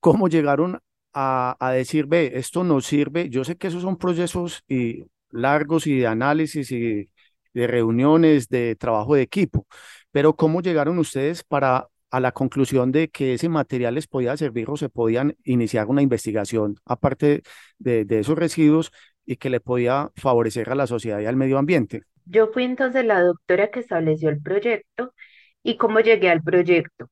cómo 0.00 0.28
llegaron 0.28 0.80
a, 1.12 1.56
a, 1.58 1.72
decir, 1.72 2.06
ve, 2.06 2.32
esto 2.34 2.62
nos 2.62 2.86
sirve. 2.86 3.28
Yo 3.28 3.42
sé 3.44 3.56
que 3.56 3.66
esos 3.66 3.82
son 3.82 3.96
procesos 3.96 4.62
y 4.68 5.04
largos 5.30 5.86
y 5.86 5.98
de 5.98 6.06
análisis 6.06 6.70
y 6.70 7.08
de 7.56 7.66
reuniones, 7.66 8.48
de 8.48 8.76
trabajo 8.76 9.14
de 9.14 9.22
equipo. 9.22 9.66
Pero 10.12 10.36
¿cómo 10.36 10.60
llegaron 10.60 10.98
ustedes 10.98 11.42
para 11.42 11.88
a 12.10 12.20
la 12.20 12.32
conclusión 12.32 12.92
de 12.92 13.08
que 13.08 13.34
ese 13.34 13.48
material 13.48 13.94
les 13.94 14.06
podía 14.06 14.36
servir 14.36 14.70
o 14.70 14.76
se 14.76 14.88
podían 14.88 15.36
iniciar 15.44 15.88
una 15.88 16.02
investigación 16.02 16.76
aparte 16.84 17.42
de, 17.78 18.04
de 18.04 18.20
esos 18.20 18.38
residuos 18.38 18.92
y 19.24 19.36
que 19.36 19.50
le 19.50 19.60
podía 19.60 20.10
favorecer 20.16 20.70
a 20.70 20.74
la 20.76 20.86
sociedad 20.86 21.20
y 21.20 21.26
al 21.26 21.36
medio 21.36 21.58
ambiente? 21.58 22.02
Yo 22.26 22.48
fui 22.52 22.64
entonces 22.64 23.04
la 23.04 23.22
doctora 23.22 23.70
que 23.70 23.80
estableció 23.80 24.28
el 24.28 24.40
proyecto 24.40 25.14
y 25.62 25.76
cómo 25.76 26.00
llegué 26.00 26.30
al 26.30 26.42
proyecto. 26.42 27.08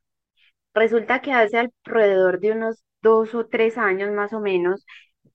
Resulta 0.74 1.22
que 1.22 1.32
hace 1.32 1.58
alrededor 1.58 2.40
de 2.40 2.52
unos 2.52 2.84
dos 3.02 3.34
o 3.34 3.46
tres 3.46 3.78
años 3.78 4.10
más 4.12 4.32
o 4.32 4.40
menos, 4.40 4.84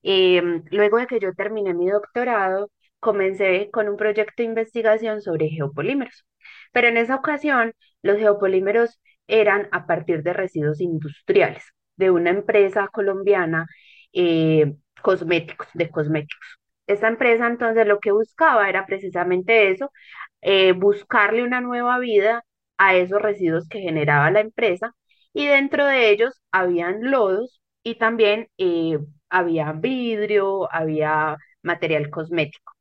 em, 0.02 0.64
luego 0.70 0.98
de 0.98 1.06
que 1.06 1.20
yo 1.20 1.32
terminé 1.34 1.74
mi 1.74 1.88
doctorado, 1.88 2.70
comencé 3.00 3.70
con 3.72 3.88
un 3.88 3.96
proyecto 3.96 4.34
de 4.42 4.44
investigación 4.44 5.22
sobre 5.22 5.48
geopolímeros, 5.48 6.24
pero 6.72 6.88
en 6.88 6.96
esa 6.96 7.16
ocasión 7.16 7.72
los 8.02 8.18
geopolímeros 8.18 9.00
eran 9.26 9.68
a 9.72 9.86
partir 9.86 10.22
de 10.22 10.32
residuos 10.32 10.80
industriales 10.80 11.64
de 11.96 12.10
una 12.10 12.30
empresa 12.30 12.88
colombiana 12.88 13.66
eh, 14.12 14.74
cosméticos, 15.02 15.68
de 15.74 15.90
cosméticos. 15.90 16.58
Esta 16.86 17.08
empresa 17.08 17.46
entonces 17.46 17.86
lo 17.86 18.00
que 18.00 18.10
buscaba 18.12 18.68
era 18.68 18.86
precisamente 18.86 19.70
eso, 19.70 19.92
eh, 20.40 20.72
buscarle 20.72 21.42
una 21.44 21.60
nueva 21.60 21.98
vida 21.98 22.44
a 22.78 22.94
esos 22.96 23.20
residuos 23.22 23.68
que 23.68 23.80
generaba 23.80 24.30
la 24.30 24.40
empresa 24.40 24.94
y 25.32 25.46
dentro 25.46 25.86
de 25.86 26.10
ellos 26.10 26.40
habían 26.50 27.10
lodos 27.10 27.60
y 27.82 27.96
también 27.96 28.48
eh, 28.58 28.98
había 29.28 29.72
vidrio, 29.72 30.72
había 30.72 31.36
material 31.62 32.10
cosmético. 32.10 32.72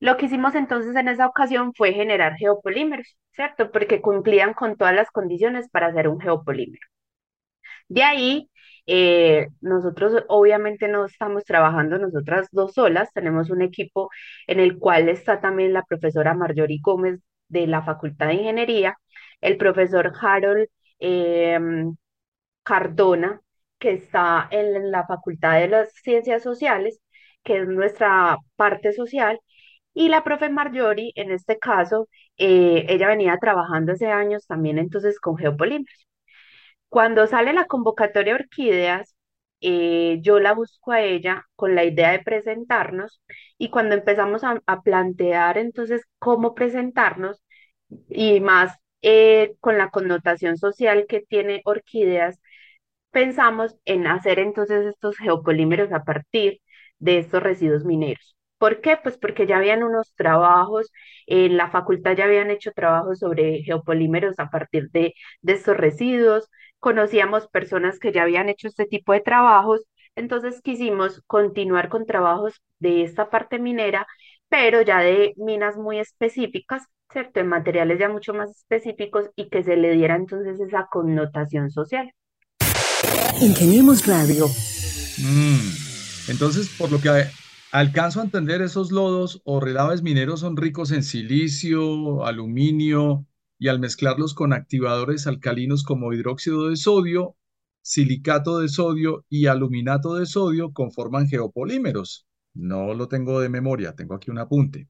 Lo 0.00 0.16
que 0.16 0.26
hicimos 0.26 0.54
entonces 0.54 0.96
en 0.96 1.08
esa 1.08 1.26
ocasión 1.26 1.72
fue 1.74 1.92
generar 1.92 2.36
geopolímeros, 2.36 3.16
¿cierto? 3.32 3.70
Porque 3.70 4.00
cumplían 4.00 4.54
con 4.54 4.76
todas 4.76 4.94
las 4.94 5.10
condiciones 5.10 5.68
para 5.70 5.88
hacer 5.88 6.08
un 6.08 6.20
geopolímero. 6.20 6.86
De 7.88 8.02
ahí, 8.02 8.50
eh, 8.86 9.48
nosotros 9.60 10.24
obviamente 10.28 10.88
no 10.88 11.04
estamos 11.06 11.44
trabajando 11.44 11.98
nosotras 11.98 12.48
dos 12.52 12.74
solas, 12.74 13.12
tenemos 13.12 13.50
un 13.50 13.62
equipo 13.62 14.10
en 14.46 14.60
el 14.60 14.78
cual 14.78 15.08
está 15.08 15.40
también 15.40 15.72
la 15.72 15.82
profesora 15.84 16.34
Marjorie 16.34 16.80
Gómez 16.82 17.20
de 17.48 17.66
la 17.66 17.82
Facultad 17.82 18.28
de 18.28 18.34
Ingeniería, 18.34 18.96
el 19.40 19.56
profesor 19.56 20.12
Harold 20.20 20.68
em, 20.98 21.96
Cardona, 22.62 23.40
que 23.78 23.92
está 23.92 24.48
en 24.50 24.90
la 24.90 25.06
Facultad 25.06 25.60
de 25.60 25.68
las 25.68 25.92
Ciencias 25.94 26.42
Sociales, 26.42 27.00
que 27.42 27.60
es 27.60 27.68
nuestra 27.68 28.38
parte 28.56 28.92
social, 28.92 29.40
y 29.94 30.08
la 30.08 30.24
profe 30.24 30.48
Marjorie, 30.50 31.12
en 31.16 31.30
este 31.32 31.58
caso, 31.58 32.08
eh, 32.36 32.86
ella 32.88 33.08
venía 33.08 33.38
trabajando 33.38 33.92
hace 33.92 34.06
años 34.08 34.46
también 34.46 34.78
entonces 34.78 35.20
con 35.20 35.36
geopolímeros. 35.36 36.06
Cuando 36.88 37.26
sale 37.26 37.52
la 37.52 37.66
convocatoria 37.66 38.34
Orquídeas, 38.34 39.14
eh, 39.60 40.18
yo 40.22 40.40
la 40.40 40.54
busco 40.54 40.92
a 40.92 41.02
ella 41.02 41.44
con 41.56 41.74
la 41.74 41.84
idea 41.84 42.12
de 42.12 42.20
presentarnos 42.20 43.22
y 43.58 43.70
cuando 43.70 43.94
empezamos 43.94 44.42
a, 44.44 44.60
plantear 44.82 45.58
entonces 45.58 46.02
cómo 46.18 46.54
presentarnos 46.54 47.42
y 48.08 48.40
más 48.40 48.76
eh, 49.02 49.56
con 49.60 49.78
la 49.78 49.90
connotación 49.90 50.56
social 50.58 51.06
que 51.08 51.20
tiene 51.22 51.62
Orquídeas, 51.64 52.40
pensamos 53.10 53.76
en 53.84 54.06
hacer 54.06 54.38
entonces 54.40 54.86
estos 54.86 55.16
geopolímeros 55.18 55.92
a 55.92 56.04
partir 56.04 56.60
de 56.98 57.18
estos 57.18 57.42
residuos 57.42 57.84
mineros. 57.84 58.36
¿Por 58.60 58.82
qué? 58.82 58.98
Pues 59.02 59.16
porque 59.16 59.46
ya 59.46 59.56
habían 59.56 59.82
unos 59.82 60.14
trabajos, 60.14 60.92
en 61.26 61.56
la 61.56 61.70
facultad 61.70 62.14
ya 62.14 62.24
habían 62.24 62.50
hecho 62.50 62.72
trabajos 62.72 63.20
sobre 63.20 63.62
geopolímeros 63.62 64.38
a 64.38 64.50
partir 64.50 64.90
de, 64.90 65.14
de 65.40 65.52
estos 65.54 65.78
residuos, 65.78 66.50
conocíamos 66.78 67.48
personas 67.48 67.98
que 67.98 68.12
ya 68.12 68.22
habían 68.22 68.50
hecho 68.50 68.68
este 68.68 68.84
tipo 68.84 69.14
de 69.14 69.22
trabajos, 69.22 69.86
entonces 70.14 70.60
quisimos 70.60 71.22
continuar 71.26 71.88
con 71.88 72.04
trabajos 72.04 72.60
de 72.80 73.02
esta 73.02 73.30
parte 73.30 73.58
minera, 73.58 74.06
pero 74.50 74.82
ya 74.82 74.98
de 74.98 75.32
minas 75.38 75.78
muy 75.78 75.98
específicas, 75.98 76.82
¿cierto? 77.10 77.40
En 77.40 77.48
materiales 77.48 77.98
ya 77.98 78.10
mucho 78.10 78.34
más 78.34 78.50
específicos 78.50 79.30
y 79.36 79.48
que 79.48 79.62
se 79.62 79.78
le 79.78 79.92
diera 79.92 80.16
entonces 80.16 80.60
esa 80.60 80.86
connotación 80.90 81.70
social. 81.70 82.12
Ingeniemos 83.40 84.06
Radio. 84.06 84.48
Mm, 85.16 86.30
entonces, 86.30 86.68
por 86.76 86.92
lo 86.92 87.00
que 87.00 87.08
Alcanzo 87.72 88.20
a 88.20 88.24
entender 88.24 88.62
esos 88.62 88.90
lodos 88.90 89.42
o 89.44 89.60
relaves 89.60 90.02
mineros 90.02 90.40
son 90.40 90.56
ricos 90.56 90.90
en 90.90 91.04
silicio, 91.04 92.24
aluminio 92.24 93.26
y 93.60 93.68
al 93.68 93.78
mezclarlos 93.78 94.34
con 94.34 94.52
activadores 94.52 95.28
alcalinos 95.28 95.84
como 95.84 96.12
hidróxido 96.12 96.68
de 96.68 96.76
sodio, 96.76 97.36
silicato 97.82 98.58
de 98.58 98.68
sodio 98.68 99.24
y 99.28 99.46
aluminato 99.46 100.14
de 100.16 100.26
sodio 100.26 100.72
conforman 100.72 101.28
geopolímeros. 101.28 102.26
No 102.54 102.92
lo 102.94 103.06
tengo 103.06 103.40
de 103.40 103.48
memoria, 103.48 103.94
tengo 103.94 104.14
aquí 104.14 104.32
un 104.32 104.38
apunte. 104.38 104.88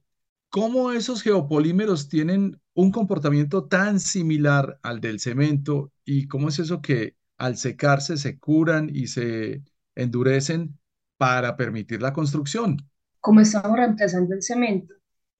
¿Cómo 0.49 0.91
esos 0.91 1.21
geopolímeros 1.21 2.09
tienen 2.09 2.59
un 2.73 2.91
comportamiento 2.91 3.65
tan 3.65 3.99
similar 3.99 4.79
al 4.81 5.01
del 5.01 5.19
cemento 5.19 5.91
y 6.03 6.27
cómo 6.27 6.49
es 6.49 6.57
eso 6.57 6.81
que 6.81 7.15
al 7.37 7.57
secarse 7.57 8.17
se 8.17 8.39
curan 8.39 8.89
y 8.91 9.05
se 9.07 9.63
endurecen 9.93 10.79
para 11.21 11.55
permitir 11.55 12.01
la 12.01 12.13
construcción. 12.13 12.77
Como 13.19 13.41
estamos 13.41 13.77
reemplazando 13.77 14.33
el 14.33 14.41
cemento, 14.41 14.95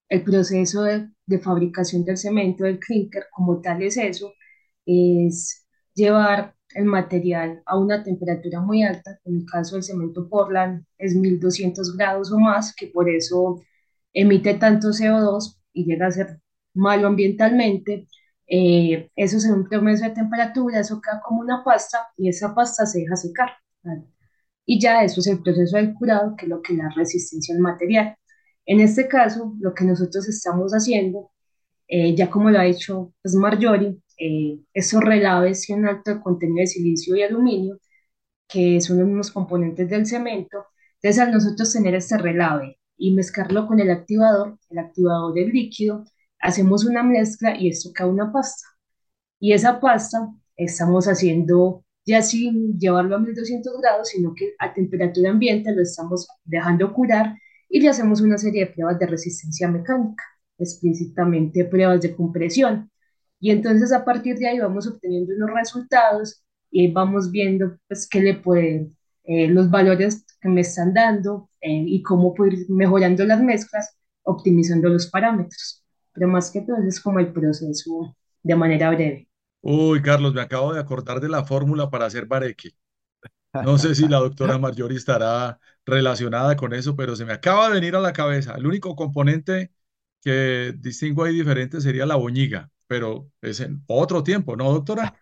el 0.09 0.23
proceso 0.23 0.83
de, 0.83 1.39
fabricación 1.39 2.05
del 2.05 2.17
cemento, 2.17 2.65
del 2.65 2.77
clinker, 2.77 3.25
como 3.31 3.61
tal 3.61 3.81
es 3.81 3.97
eso, 3.97 4.31
es 4.85 5.65
llevar 5.95 6.55
el 6.75 6.85
material 6.85 7.63
a 7.65 7.79
una 7.79 8.03
temperatura 8.03 8.59
muy 8.61 8.83
alta, 8.83 9.17
en 9.25 9.37
el 9.37 9.45
caso 9.51 9.73
del 9.73 9.81
cemento 9.81 10.29
Portland 10.29 10.85
es 10.99 11.15
1200 11.15 11.97
grados 11.97 12.31
o 12.31 12.37
más, 12.37 12.75
que 12.75 12.85
por 12.85 13.09
eso 13.09 13.59
emite 14.13 14.53
tanto 14.53 14.89
CO2 14.89 15.61
y 15.73 15.85
llega 15.85 16.05
a 16.05 16.11
ser 16.11 16.39
malo 16.75 17.07
ambientalmente. 17.07 18.07
Eh, 18.45 19.09
eso 19.15 19.37
es 19.37 19.45
un 19.45 19.67
promedio 19.67 20.03
de 20.03 20.11
temperatura, 20.11 20.81
eso 20.81 21.01
queda 21.01 21.19
como 21.25 21.39
una 21.39 21.63
pasta 21.63 22.09
y 22.17 22.29
esa 22.29 22.53
pasta 22.53 22.85
se 22.85 22.99
deja 22.99 23.15
secar 23.15 23.49
y 24.65 24.79
ya 24.79 25.03
eso 25.03 25.19
es 25.21 25.27
el 25.27 25.41
proceso 25.41 25.77
del 25.77 25.93
curado, 25.93 26.35
que 26.37 26.45
es 26.45 26.49
lo 26.49 26.61
que 26.61 26.75
da 26.77 26.89
resistencia 26.95 27.55
al 27.55 27.61
material. 27.61 28.15
En 28.65 28.79
este 28.79 29.07
caso, 29.07 29.55
lo 29.59 29.73
que 29.73 29.85
nosotros 29.85 30.27
estamos 30.29 30.71
haciendo, 30.73 31.31
eh, 31.87 32.15
ya 32.15 32.29
como 32.29 32.49
lo 32.51 32.59
ha 32.59 32.65
hecho 32.67 33.13
pues, 33.21 33.35
Marjorie, 33.35 33.97
eh, 34.17 34.59
esos 34.73 35.01
relaves 35.03 35.61
tienen 35.63 35.87
alto 35.87 36.21
contenido 36.21 36.61
de 36.61 36.67
silicio 36.67 37.15
y 37.15 37.23
aluminio, 37.23 37.79
que 38.47 38.81
son 38.81 39.17
los 39.17 39.31
componentes 39.31 39.89
del 39.89 40.05
cemento. 40.05 40.65
Entonces, 41.01 41.21
al 41.21 41.31
nosotros 41.31 41.73
tener 41.73 41.95
este 41.95 42.17
relave 42.17 42.79
y 42.97 43.13
mezclarlo 43.13 43.67
con 43.67 43.79
el 43.79 43.89
activador, 43.91 44.59
el 44.69 44.79
activador 44.79 45.33
del 45.33 45.49
líquido, 45.49 46.05
hacemos 46.39 46.85
una 46.85 47.03
mezcla 47.03 47.57
y 47.57 47.69
esto 47.69 47.91
queda 47.93 48.07
una 48.07 48.31
pasta. 48.31 48.67
Y 49.39 49.53
esa 49.53 49.79
pasta 49.79 50.29
estamos 50.55 51.07
haciendo 51.07 51.83
ya 52.05 52.21
sin 52.21 52.79
llevarlo 52.79 53.15
a 53.15 53.19
1200 53.19 53.81
grados, 53.81 54.09
sino 54.09 54.33
que 54.35 54.53
a 54.59 54.73
temperatura 54.73 55.31
ambiente 55.31 55.73
lo 55.73 55.81
estamos 55.81 56.27
dejando 56.43 56.93
curar 56.93 57.37
y 57.69 57.81
le 57.81 57.89
hacemos 57.89 58.21
una 58.21 58.37
serie 58.37 58.65
de 58.65 58.71
pruebas 58.71 58.99
de 58.99 59.07
resistencia 59.07 59.67
mecánica, 59.69 60.23
explícitamente 60.57 61.65
pruebas 61.65 62.01
de 62.01 62.15
compresión. 62.15 62.91
Y 63.39 63.51
entonces 63.51 63.91
a 63.93 64.05
partir 64.05 64.37
de 64.37 64.47
ahí 64.47 64.59
vamos 64.59 64.87
obteniendo 64.87 65.33
unos 65.35 65.51
resultados 65.51 66.43
y 66.69 66.91
vamos 66.91 67.31
viendo 67.31 67.77
pues 67.87 68.07
qué 68.07 68.21
le 68.21 68.35
pueden, 68.35 68.95
eh, 69.23 69.47
los 69.47 69.69
valores 69.69 70.25
que 70.41 70.49
me 70.49 70.61
están 70.61 70.93
dando 70.93 71.49
eh, 71.61 71.83
y 71.87 72.01
cómo 72.03 72.33
puedo 72.33 72.51
ir 72.51 72.69
mejorando 72.69 73.23
las 73.25 73.41
mezclas, 73.41 73.97
optimizando 74.23 74.89
los 74.89 75.07
parámetros. 75.09 75.83
Pero 76.13 76.27
más 76.27 76.51
que 76.51 76.61
todo 76.61 76.77
es 76.87 76.99
como 76.99 77.19
el 77.19 77.31
proceso 77.31 78.15
de 78.43 78.55
manera 78.55 78.89
breve. 78.89 79.30
Uy, 79.61 80.01
Carlos, 80.01 80.33
me 80.33 80.41
acabo 80.41 80.73
de 80.73 80.79
acordar 80.79 81.19
de 81.19 81.29
la 81.29 81.43
fórmula 81.45 81.89
para 81.89 82.05
hacer 82.05 82.25
bareque. 82.25 82.71
No 83.59 83.77
sé 83.77 83.95
si 83.95 84.07
la 84.07 84.19
doctora 84.19 84.57
Marjorie 84.59 84.97
estará 84.97 85.59
relacionada 85.85 86.55
con 86.57 86.73
eso, 86.73 86.95
pero 86.95 87.15
se 87.15 87.25
me 87.25 87.33
acaba 87.33 87.67
de 87.69 87.75
venir 87.75 87.95
a 87.95 87.99
la 88.01 88.13
cabeza. 88.13 88.55
El 88.55 88.67
único 88.67 88.95
componente 88.95 89.71
que 90.23 90.73
distingo 90.79 91.23
ahí 91.25 91.33
diferente 91.35 91.81
sería 91.81 92.05
la 92.07 92.15
boñiga, 92.17 92.71
pero 92.87 93.31
es 93.41 93.59
en 93.61 93.83
otro 93.87 94.23
tiempo, 94.23 94.55
¿no, 94.57 94.71
doctora? 94.73 95.19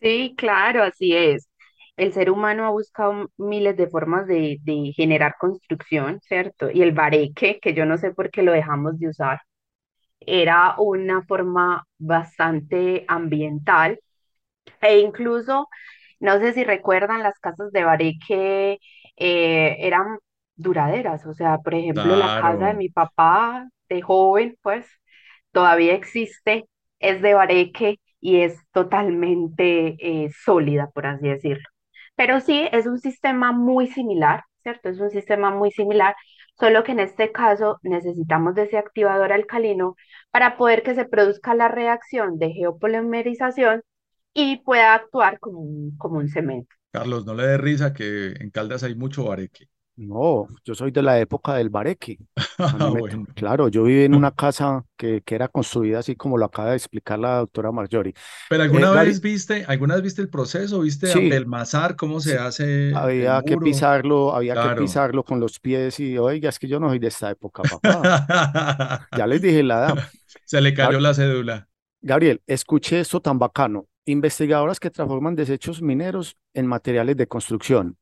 Sí, 0.00 0.34
claro, 0.38 0.82
así 0.84 1.14
es. 1.16 1.48
El 1.96 2.12
ser 2.12 2.30
humano 2.30 2.64
ha 2.66 2.70
buscado 2.70 3.30
miles 3.36 3.76
de 3.76 3.88
formas 3.88 4.26
de, 4.28 4.58
de 4.62 4.92
generar 4.94 5.34
construcción, 5.40 6.20
¿cierto? 6.22 6.70
Y 6.70 6.82
el 6.82 6.92
bareque, 6.92 7.58
que 7.60 7.74
yo 7.74 7.84
no 7.84 7.98
sé 7.98 8.12
por 8.14 8.30
qué 8.30 8.42
lo 8.42 8.52
dejamos 8.52 8.98
de 9.00 9.08
usar, 9.08 9.40
era 10.20 10.74
una 10.78 11.22
forma 11.24 11.84
bastante 11.98 13.04
ambiental 13.08 14.00
e 14.80 15.00
incluso, 15.00 15.68
no 16.20 16.38
sé 16.40 16.52
si 16.52 16.64
recuerdan, 16.64 17.22
las 17.22 17.38
casas 17.40 17.72
de 17.72 17.84
bareque 17.84 18.78
eh, 19.16 19.76
eran 19.80 20.18
duraderas, 20.56 21.26
o 21.26 21.34
sea, 21.34 21.58
por 21.58 21.74
ejemplo, 21.74 22.16
la 22.16 22.32
casa 22.34 22.66
de 22.68 22.74
mi 22.74 22.88
papá 22.90 23.68
de 23.88 24.02
joven, 24.02 24.56
pues 24.62 24.86
todavía 25.52 25.94
existe, 25.94 26.66
es 26.98 27.22
de 27.22 27.34
bareque 27.34 27.98
y 28.20 28.40
es 28.42 28.58
totalmente 28.72 29.96
eh, 30.00 30.30
sólida, 30.44 30.90
por 30.94 31.06
así 31.06 31.28
decirlo. 31.28 31.64
Pero 32.16 32.40
sí, 32.40 32.68
es 32.72 32.86
un 32.86 32.98
sistema 32.98 33.52
muy 33.52 33.86
similar, 33.88 34.42
¿cierto? 34.62 34.88
Es 34.88 35.00
un 35.00 35.10
sistema 35.10 35.50
muy 35.50 35.70
similar, 35.70 36.14
solo 36.58 36.84
que 36.84 36.92
en 36.92 37.00
este 37.00 37.32
caso 37.32 37.78
necesitamos 37.82 38.54
de 38.54 38.64
ese 38.64 38.78
activador 38.78 39.32
alcalino 39.32 39.96
para 40.30 40.56
poder 40.56 40.82
que 40.82 40.94
se 40.94 41.04
produzca 41.04 41.54
la 41.54 41.68
reacción 41.68 42.38
de 42.38 42.52
geopolimerización 42.52 43.82
y 44.34 44.58
pueda 44.58 44.94
actuar 44.94 45.38
como 45.40 45.60
un, 45.60 45.96
como 45.96 46.18
un 46.18 46.28
cemento. 46.28 46.74
Carlos, 46.92 47.24
no 47.26 47.34
le 47.34 47.46
dé 47.46 47.58
risa 47.58 47.92
que 47.92 48.28
en 48.28 48.50
Caldas 48.50 48.82
hay 48.82 48.94
mucho 48.94 49.24
bareque. 49.24 49.68
No, 49.98 50.46
yo 50.64 50.76
soy 50.76 50.92
de 50.92 51.02
la 51.02 51.18
época 51.18 51.54
del 51.54 51.70
bareque. 51.70 52.18
Ah, 52.60 52.92
claro, 53.36 53.68
yo 53.68 53.84
viví 53.84 54.02
en 54.02 54.16
una 54.16 54.32
casa 54.32 54.84
que, 54.96 55.22
que, 55.24 55.36
era 55.36 55.46
construida 55.46 56.00
así 56.00 56.16
como 56.16 56.36
lo 56.36 56.44
acaba 56.44 56.70
de 56.70 56.76
explicar 56.76 57.16
la 57.16 57.36
doctora 57.36 57.70
Marjorie. 57.70 58.14
Pero 58.50 58.64
alguna 58.64 59.00
eh, 59.00 59.06
vez 59.06 59.20
viste, 59.20 59.64
alguna 59.68 59.94
vez 59.94 60.02
viste 60.02 60.22
el 60.22 60.28
proceso, 60.28 60.80
viste 60.80 61.12
el 61.12 61.46
mazar, 61.46 61.94
cómo 61.94 62.18
se 62.18 62.36
hace. 62.36 62.92
Había 62.96 63.40
que 63.42 63.56
pisarlo, 63.58 64.34
había 64.34 64.54
que 64.54 64.80
pisarlo 64.80 65.22
con 65.22 65.38
los 65.38 65.60
pies 65.60 66.00
y 66.00 66.18
oiga, 66.18 66.48
es 66.48 66.58
que 66.58 66.66
yo 66.66 66.80
no 66.80 66.88
soy 66.88 66.98
de 66.98 67.06
esta 67.06 67.30
época, 67.30 67.62
papá. 67.62 69.06
ya 69.16 69.26
les 69.28 69.40
dije 69.40 69.62
la 69.62 69.78
edad. 69.78 70.08
Se 70.44 70.60
le 70.60 70.74
cayó 70.74 70.98
la 70.98 71.14
cédula. 71.14 71.68
Gabriel, 72.00 72.42
escuche 72.48 72.98
esto 72.98 73.20
tan 73.20 73.38
bacano. 73.38 73.86
Investigadoras 74.04 74.80
que 74.80 74.90
transforman 74.90 75.36
desechos 75.36 75.80
mineros 75.80 76.36
en 76.54 76.66
materiales 76.66 77.16
de 77.16 77.28
construcción 77.28 77.96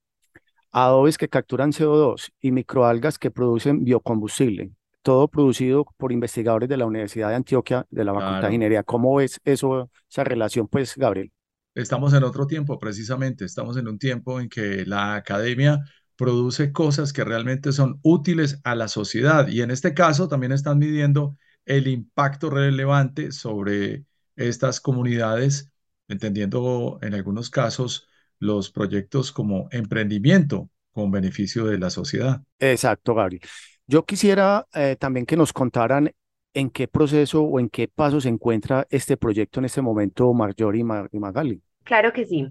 adobes 0.77 1.17
que 1.17 1.29
capturan 1.31 1.73
CO2 1.73 2.33
y 2.39 2.53
microalgas 2.53 3.19
que 3.19 3.31
producen 3.31 3.83
biocombustible, 3.83 4.73
todo 5.01 5.27
producido 5.27 5.87
por 5.97 6.12
investigadores 6.12 6.69
de 6.69 6.77
la 6.77 6.85
Universidad 6.85 7.31
de 7.31 7.37
Antioquia, 7.37 7.87
de 7.91 8.05
la 8.05 8.12
Facultad 8.12 8.43
de 8.43 8.49
Ingeniería. 8.49 8.83
¿Cómo 8.83 9.23
es 9.23 9.41
eso, 9.45 9.91
esa 10.11 10.25
relación, 10.25 10.69
pues, 10.69 10.95
Gabriel? 10.97 11.33
Estamos 11.75 12.12
en 12.12 12.25
otro 12.25 12.47
tiempo, 12.47 12.79
precisamente, 12.79 13.47
estamos 13.47 13.79
en 13.79 13.89
un 13.89 13.99
tiempo 13.99 14.39
en 14.39 14.51
que 14.51 14.85
la 14.85 15.15
academia 15.15 15.83
produce 16.15 16.73
cosas 16.73 17.15
que 17.15 17.25
realmente 17.25 17.73
son 17.73 17.99
útiles 18.03 18.61
a 18.62 18.75
la 18.75 18.89
sociedad 18.89 19.49
y 19.49 19.62
en 19.62 19.71
este 19.71 19.95
caso 19.95 20.29
también 20.29 20.53
están 20.53 20.79
midiendo 20.79 21.39
el 21.65 21.89
impacto 21.89 22.51
relevante 22.51 23.33
sobre 23.33 24.05
estas 24.37 24.81
comunidades, 24.81 25.71
entendiendo 26.09 26.99
en 27.01 27.15
algunos 27.15 27.49
casos 27.49 28.09
los 28.38 28.70
proyectos 28.70 29.33
como 29.33 29.68
emprendimiento 29.70 30.68
con 30.92 31.11
beneficio 31.11 31.66
de 31.66 31.79
la 31.79 31.90
sociedad. 31.90 32.42
Exacto, 32.59 33.14
Gabriel. 33.14 33.42
Yo 33.87 34.05
quisiera 34.05 34.66
eh, 34.75 34.96
también 34.99 35.27
que 35.27 35.37
nos 35.37 35.53
contaran 35.53 36.11
en 36.55 36.70
qué 36.70 36.88
proceso 36.88 37.42
o 37.42 37.61
en 37.61 37.68
qué 37.68 37.87
paso 37.87 38.20
se 38.20 38.31
encuentra 38.31 38.87
este 38.90 39.16
proyecto 39.16 39.61
en 39.61 39.66
este 39.66 39.83
momento, 39.83 40.33
Marjorie 40.33 40.81
y, 41.12 41.18
Magali. 41.18 41.61
Claro 41.85 42.12
que 42.12 42.25
sí. 42.25 42.49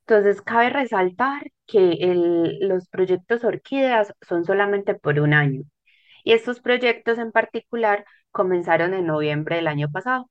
Entonces, 0.00 0.42
cabe 0.42 0.70
resaltar 0.70 1.50
que 1.66 1.92
el, 2.00 2.58
los 2.60 2.88
proyectos 2.88 3.44
orquídeas 3.44 4.12
son 4.26 4.44
solamente 4.44 4.94
por 4.94 5.20
un 5.20 5.32
año. 5.32 5.62
Y 6.24 6.32
estos 6.32 6.60
proyectos 6.60 7.18
en 7.18 7.30
particular 7.30 8.04
comenzaron 8.32 8.94
en 8.94 9.06
noviembre 9.06 9.56
del 9.56 9.68
año 9.68 9.90
pasado. 9.90 10.28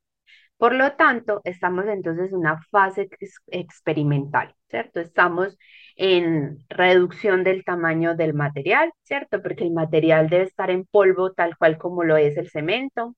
Por 0.57 0.73
lo 0.73 0.93
tanto, 0.93 1.41
estamos 1.43 1.85
entonces 1.87 2.31
en 2.31 2.37
una 2.37 2.61
fase 2.71 3.09
experimental, 3.47 4.55
¿cierto? 4.69 5.01
Estamos 5.01 5.57
en 5.97 6.59
reducción 6.69 7.43
del 7.43 7.65
tamaño 7.65 8.15
del 8.15 8.33
material, 8.33 8.91
¿cierto? 9.03 9.41
Porque 9.41 9.65
el 9.65 9.71
material 9.71 10.29
debe 10.29 10.45
estar 10.45 10.71
en 10.71 10.85
polvo 10.85 11.33
tal 11.33 11.57
cual 11.57 11.77
como 11.77 12.03
lo 12.03 12.15
es 12.17 12.37
el 12.37 12.49
cemento. 12.49 13.15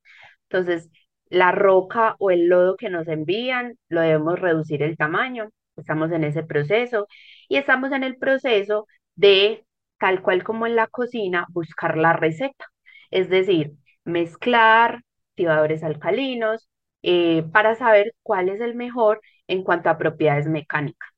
Entonces, 0.49 0.89
la 1.29 1.51
roca 1.51 2.15
o 2.19 2.31
el 2.31 2.47
lodo 2.47 2.75
que 2.75 2.89
nos 2.89 3.07
envían, 3.07 3.77
lo 3.89 4.01
debemos 4.01 4.39
reducir 4.39 4.81
el 4.83 4.97
tamaño. 4.97 5.49
Estamos 5.75 6.11
en 6.11 6.23
ese 6.23 6.43
proceso 6.43 7.07
y 7.47 7.57
estamos 7.57 7.91
en 7.91 8.03
el 8.03 8.17
proceso 8.17 8.87
de, 9.15 9.65
tal 9.99 10.21
cual 10.23 10.43
como 10.43 10.65
en 10.65 10.75
la 10.75 10.87
cocina, 10.87 11.45
buscar 11.49 11.97
la 11.97 12.13
receta. 12.13 12.65
Es 13.11 13.29
decir, 13.29 13.73
mezclar 14.05 15.03
activadores 15.31 15.83
alcalinos, 15.83 16.67
eh, 17.03 17.43
para 17.53 17.75
saber 17.75 18.13
cuál 18.23 18.49
es 18.49 18.61
el 18.61 18.75
mejor 18.75 19.21
en 19.47 19.63
cuanto 19.63 19.89
a 19.89 19.97
propiedades 19.97 20.47
mecánicas. 20.47 21.09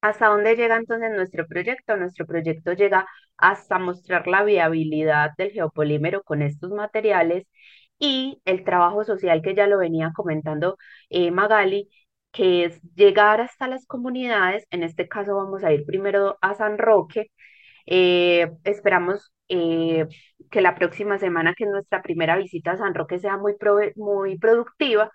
¿Hasta 0.00 0.28
dónde 0.28 0.54
llega 0.56 0.76
entonces 0.76 1.10
nuestro 1.12 1.46
proyecto? 1.46 1.96
Nuestro 1.96 2.24
proyecto 2.26 2.72
llega 2.72 3.06
hasta 3.36 3.78
mostrar 3.78 4.26
la 4.28 4.44
viabilidad 4.44 5.30
del 5.36 5.50
geopolímero 5.50 6.22
con 6.22 6.42
estos 6.42 6.70
materiales 6.70 7.46
y 7.98 8.40
el 8.44 8.64
trabajo 8.64 9.02
social 9.04 9.42
que 9.42 9.54
ya 9.56 9.66
lo 9.66 9.78
venía 9.78 10.12
comentando 10.14 10.76
eh, 11.10 11.30
Magali, 11.32 11.88
que 12.32 12.64
es 12.64 12.80
llegar 12.94 13.40
hasta 13.40 13.66
las 13.68 13.86
comunidades. 13.86 14.66
En 14.70 14.82
este 14.84 15.08
caso 15.08 15.34
vamos 15.36 15.64
a 15.64 15.72
ir 15.72 15.84
primero 15.84 16.38
a 16.42 16.54
San 16.54 16.78
Roque. 16.78 17.30
Eh, 17.90 18.50
esperamos 18.64 19.32
eh, 19.48 20.06
que 20.50 20.60
la 20.60 20.74
próxima 20.74 21.18
semana, 21.18 21.54
que 21.54 21.64
es 21.64 21.70
nuestra 21.70 22.02
primera 22.02 22.36
visita 22.36 22.72
a 22.72 22.76
San 22.76 22.94
Roque, 22.94 23.18
sea 23.18 23.38
muy, 23.38 23.54
muy 23.96 24.38
productiva, 24.38 25.10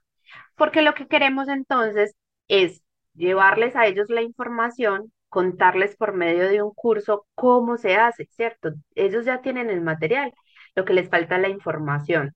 porque 0.56 0.82
lo 0.82 0.96
que 0.96 1.08
queremos 1.08 1.48
entonces 1.50 2.16
es 2.48 2.84
llevarles 3.14 3.76
a 3.76 3.86
ellos 3.88 4.10
la 4.10 4.24
información, 4.24 5.14
contarles 5.30 5.96
por 5.98 6.14
medio 6.14 6.50
de 6.50 6.64
un 6.64 6.74
curso 6.74 7.28
cómo 7.36 7.78
se 7.78 7.96
hace, 7.96 8.28
¿cierto? 8.32 8.72
Ellos 8.96 9.26
ya 9.26 9.42
tienen 9.42 9.70
el 9.70 9.82
material, 9.82 10.34
lo 10.76 10.86
que 10.86 10.94
les 10.94 11.10
falta 11.10 11.36
es 11.36 11.42
la 11.44 11.50
información. 11.50 12.34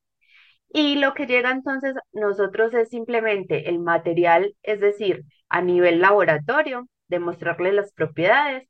Y 0.69 0.97
lo 0.97 1.13
que 1.13 1.27
llega 1.27 1.51
entonces 1.51 1.95
nosotros 2.11 2.73
es 2.75 2.89
simplemente 2.89 3.69
el 3.69 3.79
material, 3.79 4.55
es 4.63 4.79
decir, 4.81 5.23
a 5.49 5.61
nivel 5.61 6.01
laboratorio, 6.01 6.87
demostrarles 7.07 7.73
las 7.73 7.93
propiedades, 7.93 8.67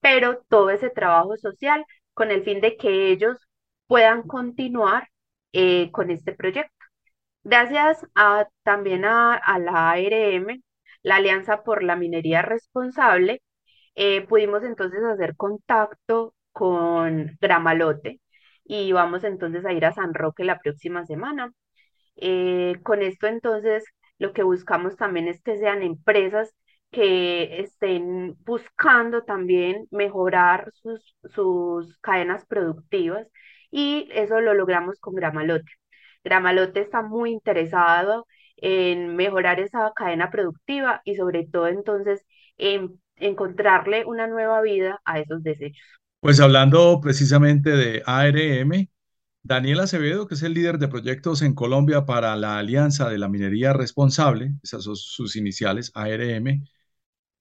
pero 0.00 0.42
todo 0.48 0.70
ese 0.70 0.90
trabajo 0.90 1.36
social 1.36 1.84
con 2.14 2.30
el 2.30 2.44
fin 2.44 2.60
de 2.60 2.76
que 2.76 3.10
ellos 3.10 3.38
puedan 3.86 4.22
continuar 4.22 5.08
eh, 5.52 5.90
con 5.92 6.10
este 6.10 6.32
proyecto. 6.32 6.72
Gracias 7.44 8.06
a, 8.14 8.48
también 8.62 9.04
a, 9.04 9.40
la 9.58 9.90
ARM, 9.92 10.62
la 11.02 11.16
Alianza 11.16 11.62
por 11.62 11.82
la 11.82 11.96
Minería 11.96 12.42
Responsable, 12.42 13.42
eh, 13.94 14.22
pudimos 14.26 14.62
entonces 14.64 15.02
hacer 15.04 15.36
contacto 15.36 16.34
con 16.52 17.36
Gramalote 17.40 18.20
y 18.64 18.92
vamos 18.92 19.24
entonces 19.24 19.64
a 19.66 19.72
ir 19.72 19.84
a 19.84 19.92
San 19.92 20.14
Roque 20.14 20.44
la 20.44 20.60
próxima 20.60 21.04
semana. 21.06 21.52
Eh, 22.16 22.76
con 22.84 23.02
esto 23.02 23.26
entonces 23.26 23.84
lo 24.18 24.32
que 24.32 24.42
buscamos 24.42 24.96
también 24.96 25.28
es 25.28 25.42
que 25.42 25.58
sean 25.58 25.82
empresas 25.82 26.54
que 26.90 27.60
estén 27.60 28.36
buscando 28.44 29.22
también 29.22 29.86
mejorar 29.90 30.72
sus, 30.74 31.16
sus 31.32 31.96
cadenas 31.98 32.44
productivas 32.46 33.26
y 33.70 34.08
eso 34.12 34.40
lo 34.40 34.54
logramos 34.54 34.98
con 34.98 35.14
Gramalote. 35.14 35.70
Gramalote 36.24 36.80
está 36.80 37.02
muy 37.02 37.30
interesado 37.30 38.26
en 38.56 39.16
mejorar 39.16 39.60
esa 39.60 39.92
cadena 39.94 40.30
productiva 40.30 41.00
y 41.04 41.14
sobre 41.14 41.46
todo 41.46 41.68
entonces 41.68 42.24
en 42.58 43.00
encontrarle 43.16 44.04
una 44.04 44.26
nueva 44.26 44.60
vida 44.62 45.00
a 45.04 45.20
esos 45.20 45.42
desechos. 45.42 45.82
Pues 46.20 46.40
hablando 46.40 47.00
precisamente 47.00 47.70
de 47.70 48.02
ARM, 48.04 48.88
Daniel 49.42 49.80
Acevedo, 49.80 50.26
que 50.26 50.34
es 50.34 50.42
el 50.42 50.52
líder 50.52 50.78
de 50.78 50.88
proyectos 50.88 51.40
en 51.40 51.54
Colombia 51.54 52.04
para 52.04 52.36
la 52.36 52.58
Alianza 52.58 53.08
de 53.08 53.16
la 53.16 53.28
Minería 53.28 53.72
Responsable, 53.72 54.52
esas 54.62 54.84
son 54.84 54.96
sus 54.96 55.36
iniciales, 55.36 55.90
ARM, 55.94 56.62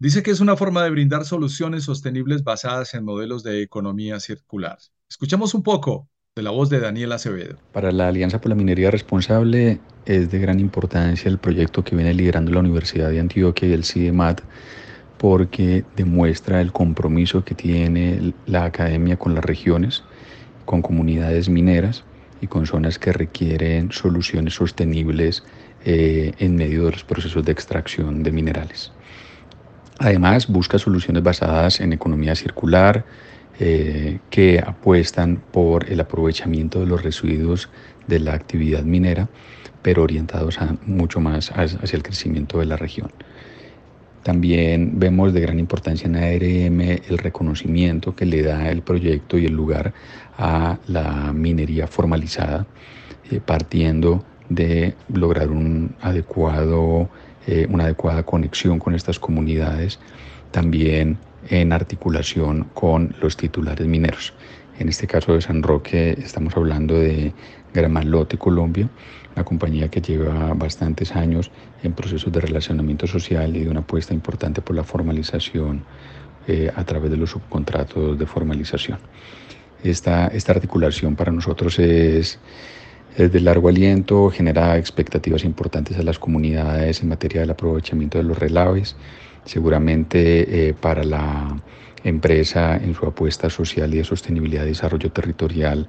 Dice 0.02 0.24
que 0.24 0.32
es 0.32 0.40
una 0.40 0.56
forma 0.56 0.82
de 0.82 0.92
brindar 0.92 1.26
soluciones 1.26 1.84
sostenibles 1.84 2.46
basadas 2.46 2.94
en 2.94 3.04
modelos 3.04 3.44
de 3.44 3.62
economía 3.62 4.22
circular. 4.22 4.78
Escuchemos 5.10 5.54
un 5.54 5.62
poco 5.62 6.08
de 6.38 6.42
la 6.42 6.52
voz 6.52 6.70
de 6.70 6.80
Daniel 6.80 7.12
Acevedo. 7.12 7.58
Para 7.74 7.92
la 7.92 8.08
Alianza 8.08 8.40
por 8.40 8.48
la 8.48 8.56
Minería 8.56 8.92
Responsable 8.92 9.82
es 10.06 10.32
de 10.32 10.40
gran 10.40 10.62
importancia 10.62 11.30
el 11.30 11.38
proyecto 11.38 11.84
que 11.84 11.98
viene 11.98 12.14
liderando 12.14 12.50
la 12.50 12.62
Universidad 12.62 13.10
de 13.10 13.20
Antioquia 13.20 13.68
y 13.68 13.74
el 13.74 13.84
CIEMAT 13.84 14.40
porque 15.18 15.84
demuestra 15.98 16.62
el 16.62 16.72
compromiso 16.72 17.44
que 17.44 17.54
tiene 17.54 18.34
la 18.46 18.64
academia 18.64 19.18
con 19.18 19.36
las 19.36 19.44
regiones, 19.44 20.06
con 20.64 20.82
comunidades 20.82 21.50
mineras 21.50 22.06
y 22.40 22.48
con 22.48 22.66
zonas 22.66 23.00
que 23.00 23.12
requieren 23.12 23.92
soluciones 23.92 24.54
sostenibles 24.54 25.44
eh, 25.84 26.32
en 26.40 26.56
medio 26.56 26.86
de 26.86 26.92
los 26.92 27.04
procesos 27.04 27.44
de 27.44 27.52
extracción 27.52 28.24
de 28.24 28.32
minerales. 28.32 28.94
Además, 30.00 30.48
busca 30.48 30.80
soluciones 30.80 31.22
basadas 31.22 31.82
en 31.82 31.92
economía 31.92 32.34
circular 32.34 33.06
eh, 33.60 34.20
que 34.30 34.60
apuestan 34.66 35.42
por 35.52 35.92
el 35.92 36.00
aprovechamiento 36.00 36.80
de 36.80 36.86
los 36.86 37.04
residuos 37.04 37.70
de 38.08 38.20
la 38.20 38.34
actividad 38.34 38.84
minera, 38.84 39.28
pero 39.82 40.04
orientados 40.04 40.58
mucho 40.86 41.20
más 41.20 41.52
hacia 41.52 41.98
el 41.98 42.04
crecimiento 42.04 42.60
de 42.60 42.66
la 42.66 42.78
región. 42.78 43.12
También 44.24 45.00
vemos 45.00 45.34
de 45.34 45.42
gran 45.42 45.60
importancia 45.60 46.08
en 46.08 46.16
ARM 46.16 46.82
el 46.82 47.18
reconocimiento 47.18 48.16
que 48.16 48.26
le 48.26 48.42
da 48.42 48.70
el 48.70 48.82
proyecto 48.82 49.38
y 49.38 49.46
el 49.46 49.54
lugar 49.54 49.94
a 50.38 50.78
la 50.88 51.34
minería 51.34 51.88
formalizada, 51.88 52.66
eh, 53.30 53.42
partiendo 53.46 54.24
de 54.48 54.96
lograr 55.14 55.50
un 55.50 55.96
adecuado 56.02 57.10
eh, 57.52 57.66
una 57.68 57.86
adecuada 57.86 58.22
conexión 58.22 58.78
con 58.78 58.94
estas 58.94 59.18
comunidades, 59.18 60.00
también 60.52 61.18
en 61.50 61.74
articulación 61.74 62.66
con 62.76 63.16
los 63.22 63.38
titulares 63.38 63.88
mineros. 63.88 64.36
En 64.78 64.88
este 64.88 65.08
caso 65.08 65.34
de 65.34 65.42
San 65.42 65.64
Roque 65.64 66.12
estamos 66.12 66.56
hablando 66.56 66.94
de 66.94 67.34
Gramalote 67.74 68.38
Colombia, 68.38 68.88
una 69.36 69.44
compañía 69.44 69.90
que 69.90 70.00
lleva 70.00 70.54
bastantes 70.54 71.16
años 71.16 71.50
en 71.82 71.94
procesos 71.94 72.32
de 72.32 72.40
relacionamiento 72.40 73.08
social 73.08 73.56
y 73.56 73.64
de 73.64 73.70
una 73.72 73.80
apuesta 73.80 74.14
importante 74.14 74.62
por 74.62 74.76
la 74.76 74.84
formalización 74.84 75.84
eh, 76.48 76.72
a 76.76 76.84
través 76.84 77.10
de 77.10 77.18
los 77.18 77.32
subcontratos 77.32 78.20
de 78.20 78.28
formalización. 78.28 79.00
Esta, 79.84 80.28
esta 80.28 80.52
articulación 80.52 81.16
para 81.16 81.32
nosotros 81.32 81.80
es 81.80 82.38
es 83.17 83.32
de 83.32 83.39
largo 83.39 83.69
aliento, 83.69 84.30
genera 84.30 84.78
expectativas 84.78 85.43
importantes 85.43 85.98
a 85.98 86.04
las 86.04 86.19
comunidades 86.19 87.02
en 87.02 87.10
materia 87.10 87.41
del 87.41 87.52
aprovechamiento 87.52 88.17
de 88.17 88.24
los 88.24 88.38
relaves. 88.38 88.95
Seguramente 89.45 90.69
eh, 90.69 90.74
para 90.74 91.04
la 91.04 91.62
empresa 92.04 92.78
en 92.78 92.93
su 92.93 93.06
apuesta 93.06 93.50
social 93.50 93.93
y 93.93 93.98
de 93.98 94.04
sostenibilidad 94.04 94.63
y 94.63 94.69
desarrollo 94.69 95.12
territorial 95.12 95.88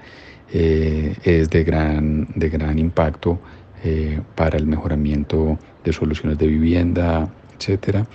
eh, 0.52 1.14
es 1.22 1.50
de 1.50 1.64
gran, 1.64 2.28
de 2.34 2.48
gran 2.48 2.78
impacto 2.78 3.38
eh, 3.84 4.20
para 4.34 4.58
el 4.58 4.66
mejoramiento 4.66 5.58
de 5.84 5.92
soluciones 5.92 6.38
de 6.38 6.46
vivienda, 6.46 7.28
etcétera. 7.56 8.06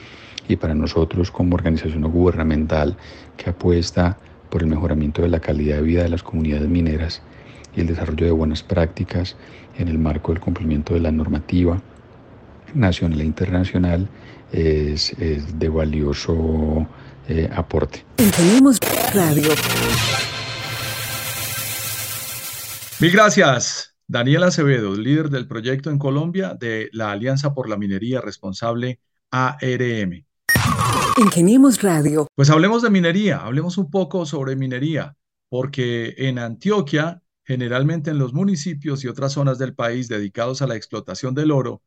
y 0.48 0.58
para 0.58 0.76
nosotros 0.76 1.32
como 1.32 1.56
organización 1.56 2.04
gubernamental 2.04 2.98
que 3.38 3.50
apuesta 3.50 4.18
por 4.50 4.62
el 4.62 4.68
mejoramiento 4.68 5.22
de 5.22 5.30
la 5.30 5.40
calidad 5.40 5.78
de 5.78 5.82
vida 5.82 6.04
de 6.04 6.10
las 6.10 6.22
comunidades 6.22 6.68
mineras 6.68 7.22
y 7.76 7.82
el 7.82 7.88
desarrollo 7.88 8.26
de 8.26 8.32
buenas 8.32 8.64
prácticas 8.64 9.36
en 9.78 9.88
el 9.88 9.98
marco 9.98 10.32
del 10.32 10.42
cumplimiento 10.42 10.94
de 10.94 11.02
la 11.02 11.12
normativa 11.12 11.82
nacional 12.74 13.22
e 13.22 13.26
internacional 13.26 14.08
es, 14.52 15.16
de 15.18 15.70
valioso 15.70 16.88
eh, 17.28 17.50
aporte. 17.54 18.06
Tenemos 18.16 18.80
Radio. 19.14 19.50
Mil 23.00 23.12
gracias. 23.12 23.92
Daniel 24.08 24.44
Acevedo, 24.44 24.96
líder 24.96 25.30
del 25.30 25.48
proyecto 25.48 25.90
en 25.90 25.98
Colombia 25.98 26.54
de 26.54 26.90
la 26.94 27.12
Alianza 27.12 27.56
por 27.56 27.68
la 27.68 27.76
Minería 27.76 28.22
Responsable 28.22 29.00
ARM. 29.32 30.26
Ingeniemos 31.18 31.82
Radio. 31.82 32.28
Pues 32.36 32.50
hablemos 32.50 32.84
de 32.84 32.90
minería, 32.92 33.38
hablemos 33.38 33.78
un 33.78 33.90
poco 33.90 34.26
sobre 34.26 34.56
minería, 34.56 35.16
porque 35.50 36.14
en 36.18 36.38
Antioquia, 36.38 37.24
generalmente 37.46 38.12
en 38.12 38.18
los 38.18 38.34
municipios 38.34 39.04
y 39.04 39.08
otras 39.08 39.34
zonas 39.34 39.58
del 39.58 39.76
país 39.76 40.08
dedicados 40.08 40.62
a 40.62 40.68
la 40.68 40.76
explotación 40.76 41.36
del 41.36 41.52
oro, 41.52 41.84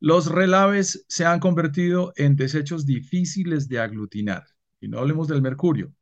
los 0.00 0.26
relaves 0.26 1.04
se 1.08 1.24
han 1.24 1.40
convertido 1.40 2.12
en 2.16 2.36
desechos 2.36 2.86
difíciles 2.86 3.68
de 3.68 3.80
aglutinar. 3.80 4.44
Y 4.80 4.88
no 4.88 4.98
hablemos 5.00 5.26
del 5.26 5.42
mercurio. 5.42 5.92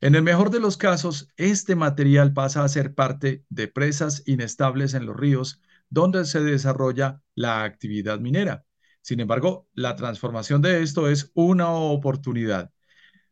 En 0.00 0.14
el 0.14 0.22
mejor 0.22 0.50
de 0.50 0.60
los 0.60 0.76
casos, 0.76 1.28
este 1.36 1.74
material 1.74 2.34
pasa 2.34 2.62
a 2.62 2.68
ser 2.68 2.94
parte 2.94 3.44
de 3.48 3.68
presas 3.68 4.22
inestables 4.26 4.92
en 4.92 5.06
los 5.06 5.16
ríos 5.16 5.62
donde 5.88 6.24
se 6.26 6.40
desarrolla 6.40 7.22
la 7.34 7.64
actividad 7.64 8.20
minera. 8.20 8.66
Sin 9.00 9.20
embargo, 9.20 9.68
la 9.72 9.96
transformación 9.96 10.60
de 10.60 10.82
esto 10.82 11.08
es 11.08 11.30
una 11.34 11.70
oportunidad. 11.70 12.72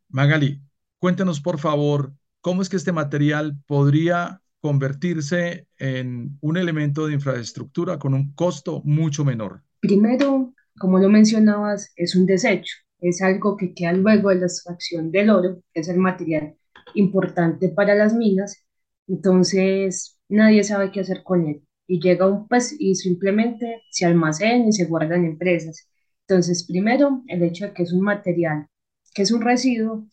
Magali, 0.09 0.63
cuéntenos 0.97 1.41
por 1.41 1.59
favor 1.59 2.15
cómo 2.41 2.61
es 2.61 2.69
que 2.69 2.77
este 2.77 2.93
material 2.93 3.59
podría 3.67 4.41
convertirse 4.65 5.67
en 5.77 6.39
un 6.41 6.57
elemento 6.57 7.05
de 7.05 7.13
infraestructura 7.13 7.99
con 7.99 8.15
un 8.15 8.33
costo 8.33 8.81
mucho 8.83 9.23
menor. 9.23 9.61
Primero, 9.79 10.55
como 10.79 10.97
lo 10.97 11.07
mencionabas, 11.07 11.91
es 11.95 12.15
un 12.15 12.25
desecho 12.25 12.73
es 12.99 13.21
algo 13.21 13.55
que 13.57 13.73
queda 13.73 13.93
luego 13.93 14.29
de 14.29 14.37
la 14.37 14.45
extracción 14.45 15.11
del 15.11 15.29
oro, 15.29 15.61
que 15.71 15.81
es 15.81 15.89
el 15.89 15.97
material 15.97 16.55
importante 16.95 17.69
para 17.69 17.93
las 17.93 18.15
minas, 18.15 18.63
entonces 19.07 20.19
nadie 20.29 20.63
sabe 20.63 20.91
qué 20.91 21.01
hacer 21.01 21.21
con 21.23 21.47
él. 21.47 21.61
Y 21.87 21.99
llega 21.99 22.27
un 22.27 22.47
pues 22.47 22.75
y 22.79 22.95
simplemente 22.95 23.83
se 23.91 24.05
almacena 24.05 24.67
y 24.67 24.71
se 24.71 24.85
guarda 24.85 25.15
en 25.15 25.25
empresas. 25.25 25.87
Entonces, 26.27 26.65
primero, 26.65 27.23
el 27.27 27.43
hecho 27.43 27.65
de 27.65 27.73
que 27.73 27.83
es 27.83 27.93
un 27.93 28.01
material, 28.01 28.67
que 29.13 29.21
es 29.21 29.31
un 29.31 29.41
residuo, 29.41 30.07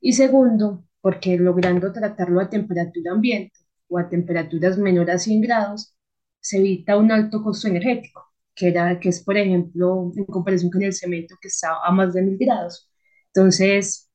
y 0.00 0.12
segundo, 0.14 0.84
porque 1.02 1.36
logrando 1.36 1.92
tratarlo 1.92 2.40
a 2.40 2.48
temperatura 2.48 3.12
ambiente 3.12 3.57
o 3.88 3.98
a 3.98 4.08
temperaturas 4.08 4.78
menores 4.78 5.14
a 5.14 5.18
100 5.18 5.40
grados, 5.42 5.94
se 6.40 6.58
evita 6.58 6.96
un 6.96 7.12
alto 7.12 7.42
costo 7.42 7.68
energético 7.68 8.28
que, 8.54 8.68
era, 8.68 8.98
que 8.98 9.08
es, 9.10 9.22
por 9.22 9.36
ejemplo, 9.36 10.12
en 10.16 10.24
comparación 10.24 10.70
con 10.70 10.82
el 10.82 10.92
cemento 10.92 11.36
que 11.40 11.48
está 11.48 11.76
a 11.84 11.92
más 11.92 12.12
de 12.14 12.22
mil 12.22 12.36
grados. 12.38 12.90
Entonces, 13.32 14.10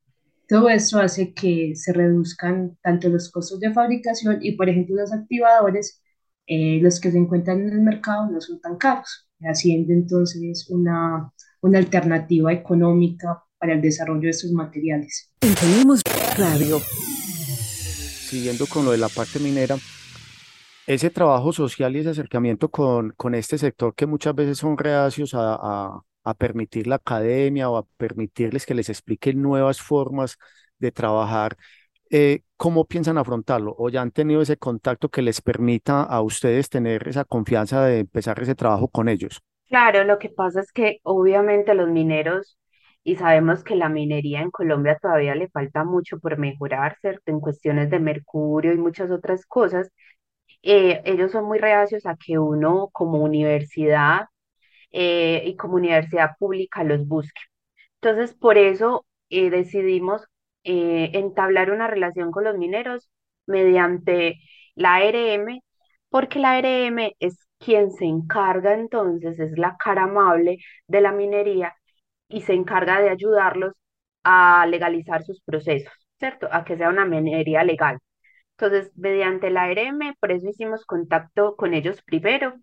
todo 0.47 0.69
eso 0.69 0.99
hace 0.99 1.33
que 1.33 1.73
se 1.75 1.93
reduzcan 1.93 2.77
tanto 2.81 3.09
los 3.09 3.31
costos 3.31 3.59
de 3.59 3.73
fabricación 3.73 4.39
y, 4.41 4.57
por 4.57 4.69
ejemplo, 4.69 4.97
los 4.97 5.13
activadores, 5.13 6.01
eh, 6.45 6.79
los 6.81 6.99
que 6.99 7.11
se 7.11 7.17
encuentran 7.17 7.61
en 7.61 7.69
el 7.69 7.81
mercado, 7.81 8.29
no 8.29 8.41
son 8.41 8.59
tan 8.59 8.75
caros, 8.77 9.29
haciendo 9.41 9.93
entonces 9.93 10.69
una, 10.69 11.31
una 11.61 11.79
alternativa 11.79 12.51
económica 12.51 13.43
para 13.57 13.73
el 13.73 13.81
desarrollo 13.81 14.23
de 14.23 14.29
estos 14.29 14.51
materiales. 14.51 15.31
Radio. 16.37 16.81
Siguiendo 18.33 18.65
con 18.65 18.83
lo 18.83 18.89
de 18.89 18.97
la 18.97 19.09
parte 19.09 19.37
minera, 19.37 19.75
ese 20.87 21.11
trabajo 21.11 21.53
social 21.53 21.95
y 21.95 21.99
ese 21.99 22.09
acercamiento 22.09 22.67
con, 22.67 23.11
con 23.11 23.35
este 23.35 23.59
sector 23.59 23.93
que 23.93 24.07
muchas 24.07 24.33
veces 24.33 24.57
son 24.57 24.75
reacios 24.75 25.35
a, 25.35 26.01
a, 26.23 26.33
permitir 26.33 26.87
la 26.87 26.95
academia 26.95 27.69
o 27.69 27.77
a 27.77 27.85
permitirles 27.95 28.65
que 28.65 28.73
les 28.73 28.89
expliquen 28.89 29.39
nuevas 29.39 29.83
formas 29.83 30.39
de 30.79 30.91
trabajar, 30.91 31.57
eh, 32.09 32.41
¿cómo 32.57 32.85
piensan 32.85 33.19
afrontarlo? 33.19 33.75
¿O 33.77 33.89
ya 33.89 34.01
han 34.01 34.09
tenido 34.09 34.41
ese 34.41 34.57
contacto 34.57 35.09
que 35.09 35.21
les 35.21 35.39
permita 35.39 36.01
a 36.01 36.19
ustedes 36.23 36.69
tener 36.69 37.07
esa 37.07 37.25
confianza 37.25 37.85
de 37.85 37.99
empezar 37.99 38.41
ese 38.41 38.55
trabajo 38.55 38.87
con 38.87 39.09
ellos? 39.09 39.43
Claro, 39.67 40.05
lo 40.05 40.17
que 40.17 40.29
pasa 40.29 40.59
es 40.59 40.71
que 40.71 40.97
obviamente 41.03 41.75
los 41.75 41.87
mineros, 41.87 42.57
y 43.03 43.15
sabemos 43.17 43.63
que 43.63 43.75
la 43.75 43.89
minería 43.89 44.41
en 44.41 44.51
Colombia 44.51 44.97
todavía 45.01 45.35
le 45.35 45.49
falta 45.49 45.83
mucho 45.83 46.19
por 46.19 46.37
mejorar, 46.37 46.97
¿cierto? 47.01 47.31
En 47.31 47.39
cuestiones 47.41 47.89
de 47.89 47.99
mercurio 47.99 48.73
y 48.73 48.77
muchas 48.77 49.11
otras 49.11 49.45
cosas, 49.45 49.89
eh, 50.63 51.01
ellos 51.05 51.31
son 51.31 51.45
muy 51.45 51.59
reacios 51.59 52.05
a 52.05 52.15
que 52.17 52.39
uno 52.39 52.89
como 52.93 53.19
universidad 53.23 54.27
eh, 54.91 55.43
y 55.45 55.55
como 55.57 55.75
universidad 55.75 56.31
pública 56.39 56.83
los 56.83 57.07
busque. 57.07 57.41
Entonces, 58.01 58.35
por 58.35 58.57
eso 58.57 59.05
eh, 59.29 59.49
decidimos 59.49 60.23
entablar 60.65 61.71
una 61.71 61.87
relación 61.87 62.31
con 62.31 62.43
los 62.45 62.57
mineros 62.57 63.09
mediante 63.47 64.39
la 64.75 64.95
ARM, 64.95 65.61
porque 66.09 66.39
la 66.39 66.53
ARM 66.57 66.99
es 67.19 67.37
quien 67.59 67.91
se 67.91 68.05
encarga 68.05 68.73
entonces, 68.75 69.39
es 69.39 69.57
la 69.57 69.77
cara 69.77 70.03
amable 70.03 70.57
de 70.87 71.01
la 71.01 71.11
minería 71.11 71.75
y 72.33 72.41
se 72.41 72.53
encarga 72.53 73.01
de 73.01 73.09
ayudarlos 73.09 73.73
a 74.23 74.65
legalizar 74.67 75.23
sus 75.23 75.41
procesos, 75.41 75.93
¿cierto? 76.19 76.47
A 76.51 76.65
que 76.65 76.77
sea 76.77 76.89
una 76.89 77.05
minería 77.05 77.63
legal. 77.63 77.99
Entonces, 78.57 78.91
mediante 78.97 79.49
la 79.51 79.63
ARM, 79.63 80.15
por 80.19 80.31
eso 80.31 80.49
hicimos 80.49 80.85
contacto 80.85 81.55
con 81.55 81.73
ellos 81.73 82.01
primero, 82.03 82.55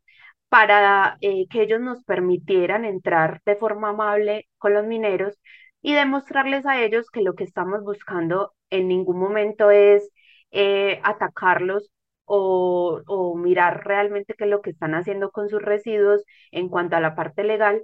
para 0.49 1.19
eh, 1.21 1.47
que 1.49 1.63
ellos 1.63 1.81
nos 1.81 2.05
permitieran 2.05 2.85
entrar 2.85 3.41
de 3.47 3.57
forma 3.57 3.91
amable 3.91 4.49
con 4.59 4.75
los 4.75 4.87
mineros 4.87 5.39
y 5.83 5.95
demostrarles 5.95 6.67
a 6.67 6.83
ellos 6.83 7.11
que 7.11 7.23
lo 7.23 7.35
que 7.35 7.45
estamos 7.45 7.83
buscando 7.85 8.55
en 8.71 8.89
ningún 8.89 9.19
momento 9.19 9.71
es 9.71 10.11
eh, 10.51 11.01
atacarlos 11.05 11.91
o, 12.25 13.03
o, 13.07 13.37
mirar 13.37 13.85
realmente 13.87 14.35
qué 14.37 14.45
es 14.45 14.51
lo 14.51 14.63
que 14.63 14.71
están 14.71 14.95
haciendo 14.95 15.31
con 15.33 15.49
sus 15.49 15.63
residuos 15.63 16.25
en 16.53 16.69
cuanto 16.69 16.97
a 16.97 17.01
la 17.01 17.15
parte 17.17 17.45
legal, 17.45 17.83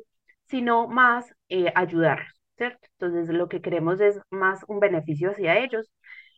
sino 0.49 0.89
más 0.89 1.35
eh, 1.49 1.73
ayudarlos, 1.75 2.33
¿cierto? 2.57 2.87
Entonces, 2.99 3.35
lo 3.35 3.49
que 3.49 3.61
queremos 3.63 4.01
es 4.01 4.21
más 4.31 4.65
un 4.69 4.81
beneficio 4.81 5.31
hacia 5.31 5.59
ellos 5.59 5.91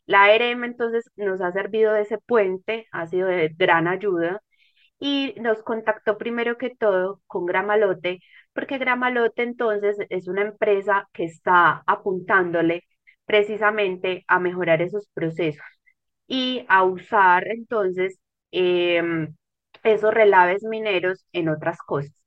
la 0.07 0.25
ARM 0.25 0.65
entonces 0.65 1.11
nos 1.17 1.41
ha 1.43 1.53
servido 1.53 1.93
de 1.93 2.03
ese 2.03 2.19
puente, 2.19 2.87
ha 2.93 3.07
sido 3.07 3.29
de 3.29 3.51
gran 3.57 3.87
ayuda 3.89 4.43
y 4.99 5.35
nos 5.41 5.63
contactó 5.63 6.19
primero 6.19 6.59
que 6.59 6.71
todo 6.77 7.23
con 7.27 7.47
Gramalote, 7.47 8.21
porque 8.55 8.79
Gramalote 8.79 9.43
entonces 9.43 9.97
es 10.11 10.29
una 10.29 10.43
empresa 10.43 11.09
que 11.13 11.25
está 11.25 11.83
apuntándole 11.87 12.85
precisamente 13.27 14.25
a 14.29 14.39
mejorar 14.41 14.83
esos 14.83 15.09
procesos 15.15 15.65
y 16.27 16.65
a 16.69 16.85
usar 16.85 17.47
entonces 17.49 18.19
em, 18.53 19.35
esos 19.85 20.15
relaves 20.15 20.63
mineros 20.65 21.27
en 21.33 21.49
otras 21.49 21.79
cosas. 21.83 22.18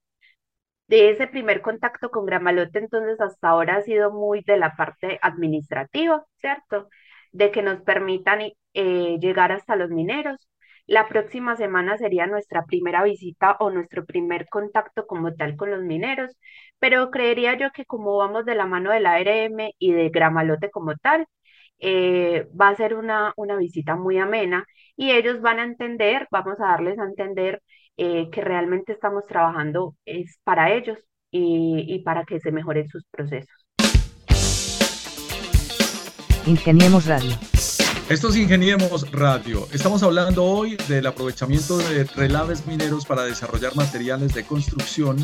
De 0.91 1.09
ese 1.11 1.27
primer 1.27 1.61
contacto 1.61 2.09
con 2.11 2.25
Gramalote, 2.25 2.79
entonces 2.79 3.19
hasta 3.21 3.49
ahora 3.49 3.77
ha 3.77 3.81
sido 3.81 4.11
muy 4.11 4.41
de 4.43 4.57
la 4.57 4.75
parte 4.75 5.19
administrativa, 5.21 6.25
¿cierto? 6.39 6.89
de 7.31 7.49
que 7.51 7.61
nos 7.61 7.81
permitan 7.81 8.41
eh, 8.73 9.17
llegar 9.21 9.51
hasta 9.53 9.75
los 9.77 9.89
mineros. 9.89 10.49
La 10.87 11.07
próxima 11.07 11.55
semana 11.55 11.97
sería 11.97 12.27
nuestra 12.27 12.65
primera 12.65 13.03
visita 13.03 13.55
o 13.61 13.69
nuestro 13.71 14.05
primer 14.05 14.49
contacto 14.49 15.07
como 15.07 15.33
tal 15.33 15.55
con 15.55 15.71
los 15.71 15.81
mineros, 15.83 16.35
pero 16.79 17.09
creería 17.11 17.57
yo 17.57 17.71
que 17.71 17.85
como 17.85 18.17
vamos 18.17 18.43
de 18.45 18.55
la 18.55 18.65
mano 18.65 18.91
de 18.91 18.99
la 18.99 19.13
ARM 19.13 19.71
y 19.79 19.93
de 19.93 20.09
Gramalote 20.09 20.69
como 20.71 20.95
tal, 20.97 21.25
eh, 21.79 22.47
va 22.59 22.69
a 22.69 22.75
ser 22.75 22.93
una, 22.95 23.33
una 23.37 23.55
visita 23.57 23.95
muy 23.95 24.17
amena 24.19 24.65
y 24.95 25.11
ellos 25.11 25.41
van 25.41 25.59
a 25.59 25.63
entender, 25.63 26.27
vamos 26.31 26.59
a 26.59 26.65
darles 26.67 26.99
a 26.99 27.05
entender 27.05 27.61
eh, 28.03 28.31
que 28.31 28.41
realmente 28.41 28.93
estamos 28.93 29.27
trabajando 29.27 29.95
es 30.05 30.39
para 30.43 30.73
ellos 30.73 30.97
y, 31.29 31.85
y 31.87 31.99
para 31.99 32.23
que 32.23 32.39
se 32.39 32.51
mejoren 32.51 32.87
sus 32.87 33.05
procesos. 33.11 33.53
Ingeniemos 36.47 37.05
Radio. 37.05 37.35
Esto 38.09 38.29
es 38.29 38.37
Ingeniemos 38.37 39.11
Radio. 39.11 39.67
Estamos 39.71 40.01
hablando 40.01 40.43
hoy 40.43 40.77
del 40.89 41.05
aprovechamiento 41.05 41.77
de 41.77 42.05
relaves 42.05 42.65
mineros 42.65 43.05
para 43.05 43.21
desarrollar 43.21 43.75
materiales 43.75 44.33
de 44.33 44.45
construcción 44.45 45.17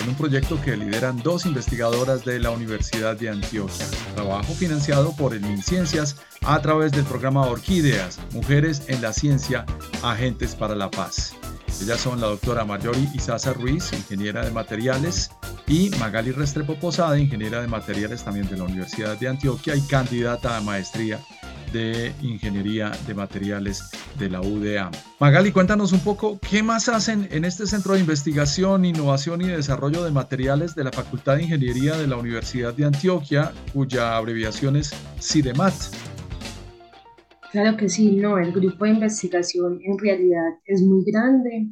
en 0.00 0.08
un 0.08 0.14
proyecto 0.14 0.60
que 0.60 0.76
lideran 0.76 1.20
dos 1.20 1.46
investigadoras 1.46 2.24
de 2.24 2.38
la 2.38 2.50
Universidad 2.50 3.16
de 3.16 3.30
Antioquia. 3.30 3.86
Trabajo 4.14 4.54
financiado 4.54 5.16
por 5.16 5.34
el 5.34 5.40
MinCiencias 5.40 6.24
a 6.42 6.62
través 6.62 6.92
del 6.92 7.04
programa 7.06 7.44
Orquídeas, 7.48 8.20
Mujeres 8.32 8.88
en 8.88 9.02
la 9.02 9.12
Ciencia, 9.12 9.66
Agentes 10.04 10.54
para 10.54 10.76
la 10.76 10.92
Paz. 10.92 11.34
Ellas 11.82 12.00
son 12.00 12.20
la 12.20 12.28
doctora 12.28 12.64
Marjorie 12.64 13.08
Isaza 13.14 13.52
Ruiz, 13.52 13.92
ingeniera 13.92 14.44
de 14.44 14.50
materiales, 14.50 15.30
y 15.66 15.90
Magali 15.98 16.30
Restrepo 16.30 16.76
Posada, 16.76 17.18
ingeniera 17.18 17.60
de 17.60 17.66
materiales 17.66 18.24
también 18.24 18.48
de 18.48 18.56
la 18.56 18.64
Universidad 18.64 19.18
de 19.18 19.28
Antioquia 19.28 19.74
y 19.74 19.80
candidata 19.82 20.56
a 20.56 20.60
maestría 20.60 21.20
de 21.72 22.14
Ingeniería 22.22 22.92
de 23.06 23.14
Materiales 23.14 23.82
de 24.16 24.30
la 24.30 24.40
UDA. 24.40 24.90
Magali, 25.18 25.50
cuéntanos 25.50 25.92
un 25.92 26.00
poco 26.00 26.38
qué 26.38 26.62
más 26.62 26.88
hacen 26.88 27.28
en 27.32 27.44
este 27.44 27.66
Centro 27.66 27.94
de 27.94 28.00
Investigación, 28.00 28.84
Innovación 28.84 29.42
y 29.42 29.46
Desarrollo 29.46 30.04
de 30.04 30.12
Materiales 30.12 30.76
de 30.76 30.84
la 30.84 30.92
Facultad 30.92 31.36
de 31.36 31.42
Ingeniería 31.42 31.96
de 31.96 32.06
la 32.06 32.16
Universidad 32.16 32.72
de 32.72 32.84
Antioquia, 32.84 33.52
cuya 33.72 34.16
abreviación 34.16 34.76
es 34.76 34.94
CIDEMAT. 35.20 35.74
Claro 37.54 37.76
que 37.76 37.88
sí, 37.88 38.16
no, 38.16 38.36
el 38.38 38.50
grupo 38.52 38.84
de 38.84 38.90
investigación 38.92 39.78
en 39.84 39.96
realidad 39.96 40.54
es 40.64 40.82
muy 40.82 41.04
grande, 41.04 41.68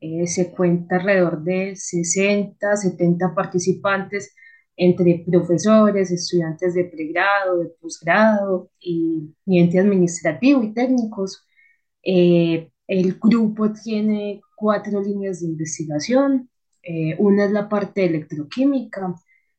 eh, 0.00 0.26
se 0.26 0.50
cuenta 0.52 0.96
alrededor 0.96 1.42
de 1.44 1.76
60, 1.76 2.74
70 2.76 3.34
participantes 3.34 4.34
entre 4.74 5.24
profesores, 5.30 6.10
estudiantes 6.10 6.72
de 6.72 6.84
pregrado, 6.86 7.58
de 7.58 7.68
posgrado 7.78 8.70
y, 8.80 9.34
ente 9.46 9.78
administrativo 9.78 10.62
y 10.62 10.72
técnicos. 10.72 11.46
Eh, 12.02 12.70
el 12.86 13.18
grupo 13.20 13.70
tiene 13.72 14.40
cuatro 14.56 15.02
líneas 15.02 15.40
de 15.40 15.48
investigación. 15.48 16.48
Eh, 16.82 17.16
una 17.18 17.44
es 17.44 17.52
la 17.52 17.68
parte 17.68 18.06
electroquímica, 18.06 19.14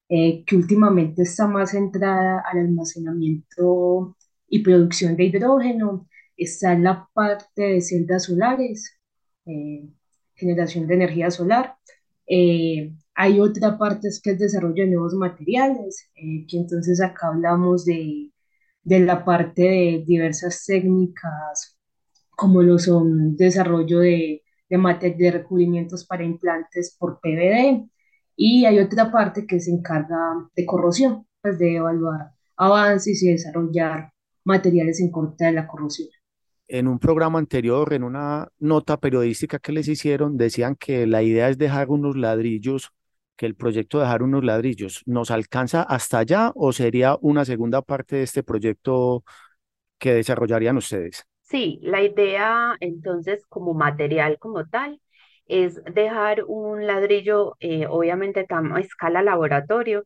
que 0.09 0.55
últimamente 0.55 1.21
está 1.21 1.47
más 1.47 1.71
centrada 1.71 2.43
al 2.51 2.59
almacenamiento 2.59 4.17
y 4.49 4.63
producción 4.63 5.15
de 5.15 5.25
hidrógeno. 5.25 6.07
Está 6.37 6.77
la 6.77 7.07
parte 7.13 7.61
de 7.63 7.81
celdas 7.81 8.25
solares, 8.25 8.99
generación 10.35 10.87
de 10.87 10.95
energía 10.95 11.31
solar. 11.31 11.75
Eh, 12.27 12.93
hay 13.15 13.39
otra 13.39 13.77
parte 13.77 14.07
es 14.07 14.21
que 14.21 14.31
es 14.31 14.39
desarrollo 14.39 14.83
de 14.83 14.91
nuevos 14.91 15.13
materiales, 15.13 16.09
eh, 16.15 16.45
que 16.47 16.57
entonces 16.57 17.01
acá 17.01 17.27
hablamos 17.27 17.85
de, 17.85 18.31
de, 18.83 18.99
la 18.99 19.25
parte 19.25 19.63
de 19.63 20.03
diversas 20.05 20.63
técnicas, 20.65 21.77
como 22.29 22.61
lo 22.61 22.79
son 22.79 23.35
desarrollo 23.35 23.99
de, 23.99 24.43
de, 24.69 25.15
de 25.17 25.31
recubrimientos 25.31 26.05
para 26.05 26.23
implantes 26.23 26.95
por 26.97 27.19
PVD, 27.19 27.89
y 28.35 28.65
hay 28.65 28.79
otra 28.79 29.11
parte 29.11 29.45
que 29.45 29.59
se 29.59 29.71
encarga 29.71 30.49
de 30.55 30.65
corrosión, 30.65 31.27
pues 31.41 31.59
de 31.59 31.75
evaluar 31.77 32.31
avances 32.57 33.21
y 33.23 33.31
desarrollar 33.31 34.11
materiales 34.49 34.99
en 34.99 35.11
contra 35.11 35.47
de 35.47 35.53
la 35.53 35.67
corrosión 35.67 36.09
en 36.69 36.87
un 36.87 36.99
programa 36.99 37.39
anterior, 37.39 37.93
en 37.93 38.03
una 38.03 38.47
nota 38.59 38.97
periodística 38.97 39.59
que 39.59 39.71
les 39.71 39.87
hicieron, 39.87 40.37
decían 40.37 40.75
que 40.75 41.07
la 41.07 41.23
idea 41.23 41.49
es 41.49 41.57
dejar 41.57 41.89
unos 41.89 42.15
ladrillos, 42.15 42.91
que 43.35 43.47
el 43.47 43.55
proyecto 43.55 43.97
de 43.97 44.03
dejar 44.03 44.21
unos 44.21 44.43
ladrillos, 44.43 45.01
¿nos 45.05 45.31
alcanza 45.31 45.81
hasta 45.81 46.19
allá 46.19 46.51
o 46.55 46.71
sería 46.71 47.17
una 47.21 47.43
segunda 47.43 47.81
parte 47.81 48.17
de 48.17 48.23
este 48.23 48.43
proyecto 48.43 49.23
que 49.97 50.13
desarrollarían 50.13 50.77
ustedes? 50.77 51.25
Sí, 51.41 51.79
la 51.81 52.03
idea 52.03 52.75
entonces 52.79 53.43
como 53.47 53.73
material 53.73 54.37
como 54.37 54.67
tal 54.67 55.01
es 55.47 55.83
dejar 55.85 56.43
un 56.45 56.85
ladrillo, 56.85 57.55
eh, 57.59 57.87
obviamente 57.87 58.45
a 58.47 58.79
escala 58.79 59.23
laboratorio, 59.23 60.03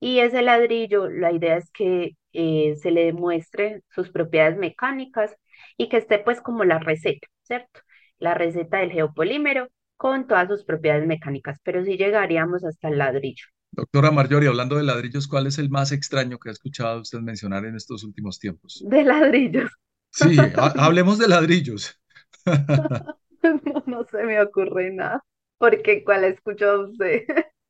y 0.00 0.20
ese 0.20 0.42
ladrillo, 0.42 1.08
la 1.08 1.32
idea 1.32 1.56
es 1.56 1.70
que 1.70 2.16
eh, 2.32 2.76
se 2.80 2.90
le 2.90 3.04
demuestre 3.06 3.82
sus 3.90 4.10
propiedades 4.10 4.56
mecánicas 4.58 5.36
y 5.76 5.88
que 5.88 5.96
esté 5.98 6.18
pues 6.20 6.40
como 6.40 6.64
la 6.64 6.78
receta, 6.78 7.26
¿cierto? 7.42 7.80
La 8.18 8.34
receta 8.34 8.78
del 8.78 8.92
geopolímero 8.92 9.68
con 9.96 10.26
todas 10.26 10.48
sus 10.48 10.64
propiedades 10.64 11.06
mecánicas, 11.06 11.58
pero 11.64 11.84
sí 11.84 11.96
llegaríamos 11.96 12.64
hasta 12.64 12.88
el 12.88 12.98
ladrillo. 12.98 13.44
Doctora 13.72 14.10
Marjorie, 14.10 14.48
hablando 14.48 14.76
de 14.76 14.82
ladrillos, 14.82 15.26
¿cuál 15.26 15.46
es 15.46 15.58
el 15.58 15.70
más 15.70 15.90
extraño 15.92 16.38
que 16.38 16.48
ha 16.50 16.52
escuchado 16.52 17.00
usted 17.00 17.20
mencionar 17.20 17.64
en 17.64 17.76
estos 17.76 18.04
últimos 18.04 18.38
tiempos? 18.38 18.88
De 18.90 19.04
ladrillos. 19.04 19.70
Sí, 20.10 20.36
hablemos 20.76 21.18
de 21.18 21.28
ladrillos. 21.28 22.00
no, 23.42 23.82
no 23.86 24.04
se 24.04 24.22
me 24.24 24.40
ocurre 24.40 24.90
nada. 24.90 25.24
porque 25.58 26.04
¿Cuál 26.04 26.24
escuchó 26.24 26.80
usted? 26.82 27.24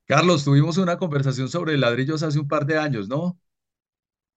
Carlos, 0.09 0.43
tuvimos 0.45 0.77
una 0.79 0.99
conversación 0.99 1.49
sobre 1.49 1.79
ladrillos 1.79 2.23
hace 2.25 2.39
un 2.41 2.49
par 2.49 2.67
de 2.67 2.79
años, 2.79 3.09
¿no? 3.09 3.39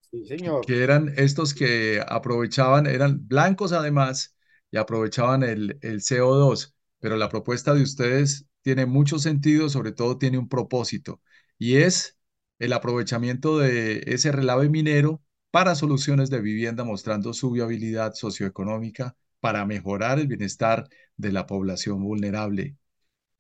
Sí, 0.10 0.24
señor. 0.26 0.68
Que 0.68 0.84
eran 0.84 1.14
estos 1.18 1.54
que 1.54 2.04
aprovechaban, 2.08 2.86
eran 2.88 3.28
blancos 3.28 3.72
además, 3.74 4.36
y 4.72 4.78
aprovechaban 4.78 5.44
el, 5.44 5.78
el 5.82 6.02
CO2. 6.02 6.76
Pero 7.00 7.18
la 7.18 7.30
propuesta 7.30 7.74
de 7.74 7.82
ustedes 7.84 8.46
tiene 8.62 8.86
mucho 8.86 9.18
sentido, 9.20 9.70
sobre 9.70 9.92
todo 9.92 10.18
tiene 10.18 10.38
un 10.38 10.48
propósito, 10.50 11.22
y 11.58 11.78
es 11.78 12.18
el 12.60 12.74
aprovechamiento 12.74 13.58
de 13.58 14.04
ese 14.08 14.32
relave 14.32 14.70
minero 14.70 15.22
para 15.52 15.76
soluciones 15.76 16.30
de 16.30 16.42
vivienda, 16.42 16.84
mostrando 16.84 17.34
su 17.34 17.52
viabilidad 17.52 18.14
socioeconómica 18.14 19.16
para 19.40 19.66
mejorar 19.66 20.20
el 20.20 20.28
bienestar 20.28 20.88
de 21.18 21.32
la 21.32 21.48
población 21.48 22.04
vulnerable. 22.04 22.78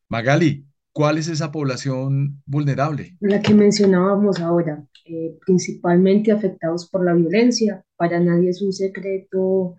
Magali, 0.09 0.67
¿Cuál 0.93 1.17
es 1.17 1.27
esa 1.29 1.51
población 1.51 2.41
vulnerable? 2.45 3.15
La 3.21 3.41
que 3.41 3.53
mencionábamos 3.53 4.39
ahora, 4.39 4.85
eh, 5.05 5.37
principalmente 5.45 6.31
afectados 6.31 6.89
por 6.89 7.05
la 7.05 7.13
violencia. 7.13 7.83
Para 7.95 8.19
nadie 8.19 8.49
es 8.49 8.61
un 8.61 8.73
secreto 8.73 9.77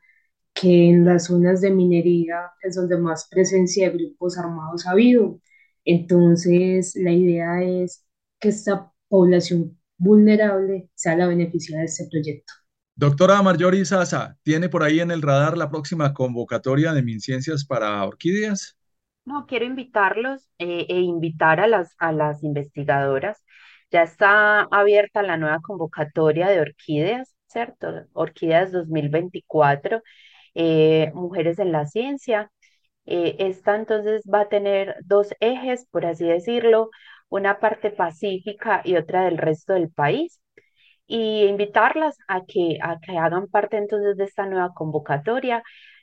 que 0.54 0.88
en 0.90 1.04
las 1.04 1.26
zonas 1.26 1.60
de 1.60 1.70
minería 1.70 2.50
es 2.62 2.76
donde 2.76 2.96
más 2.96 3.28
presencia 3.30 3.90
de 3.90 3.96
grupos 3.96 4.38
armados 4.38 4.86
ha 4.86 4.92
habido. 4.92 5.40
Entonces, 5.84 6.94
la 6.96 7.12
idea 7.12 7.62
es 7.62 8.04
que 8.40 8.48
esta 8.48 8.90
población 9.08 9.78
vulnerable 9.98 10.90
sea 10.94 11.16
la 11.16 11.26
beneficiaria 11.26 11.80
de 11.80 11.86
este 11.86 12.08
proyecto. 12.10 12.52
Doctora 12.94 13.40
Marjorie 13.42 13.84
Sasa, 13.84 14.36
¿tiene 14.42 14.68
por 14.68 14.82
ahí 14.82 15.00
en 15.00 15.10
el 15.10 15.22
radar 15.22 15.56
la 15.56 15.70
próxima 15.70 16.12
convocatoria 16.12 16.92
de 16.92 17.02
MinCiencias 17.02 17.64
para 17.64 18.04
orquídeas? 18.04 18.76
No, 19.24 19.46
quiero 19.46 19.64
invitarlos 19.64 20.48
eh, 20.58 20.86
e 20.88 21.00
invitar 21.00 21.60
a 21.60 21.68
las, 21.68 21.94
a 21.98 22.12
las 22.12 22.42
investigadoras. 22.42 23.44
Ya 23.90 24.02
está 24.02 24.62
abierta 24.62 25.22
la 25.22 25.36
nueva 25.36 25.60
convocatoria 25.60 26.48
de 26.48 26.60
orquídeas, 26.60 27.34
¿cierto? 27.46 27.88
Orquídeas 28.14 28.72
2024, 28.72 30.02
eh, 30.54 31.12
Mujeres 31.14 31.58
en 31.60 31.70
la 31.72 31.86
Ciencia. 31.86 32.50
Eh, 33.06 33.36
esta 33.40 33.76
entonces 33.76 34.22
va 34.32 34.42
a 34.42 34.48
tener 34.48 34.96
dos 35.04 35.34
ejes, 35.40 35.86
por 35.90 36.06
así 36.06 36.24
decirlo, 36.26 36.90
una 37.28 37.60
parte 37.60 37.90
pacífica 37.90 38.82
y 38.84 38.96
otra 38.96 39.24
del 39.26 39.38
resto 39.38 39.74
del 39.74 39.90
país. 39.90 40.40
Y 41.06 41.44
invitarlas 41.44 42.16
a 42.28 42.44
que, 42.46 42.78
a 42.82 42.98
que 43.00 43.18
hagan 43.18 43.48
parte 43.48 43.76
entonces 43.76 44.16
de 44.16 44.24
esta 44.24 44.46
nueva 44.46 44.72
convocatoria 44.74 45.62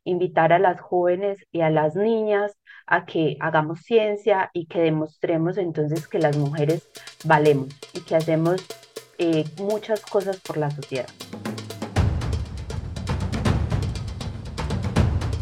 invitar 0.09 0.51
a 0.53 0.59
las 0.59 0.81
jóvenes 0.81 1.45
y 1.51 1.61
a 1.61 1.69
las 1.69 1.95
niñas 1.95 2.57
a 2.85 3.05
que 3.05 3.37
hagamos 3.39 3.81
ciencia 3.81 4.49
y 4.53 4.65
que 4.65 4.79
demostremos 4.79 5.57
entonces 5.57 6.07
que 6.07 6.19
las 6.19 6.37
mujeres 6.37 6.89
valemos 7.23 7.69
y 7.93 8.01
que 8.01 8.15
hacemos 8.15 8.65
eh, 9.17 9.45
muchas 9.57 10.01
cosas 10.01 10.37
por 10.39 10.57
la 10.57 10.71
sociedad. 10.71 11.07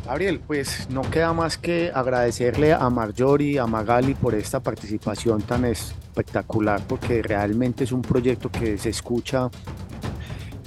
Gabriel, 0.05 0.39
pues 0.39 0.89
no 0.89 1.01
queda 1.01 1.33
más 1.33 1.57
que 1.57 1.91
agradecerle 1.93 2.73
a 2.73 2.89
Marjorie, 2.89 3.59
a 3.59 3.67
Magali 3.67 4.13
por 4.15 4.35
esta 4.35 4.61
participación 4.61 5.41
tan 5.41 5.65
espectacular, 5.65 6.81
porque 6.87 7.21
realmente 7.21 7.83
es 7.83 7.91
un 7.91 8.01
proyecto 8.01 8.49
que 8.49 8.77
se 8.77 8.89
escucha 8.89 9.49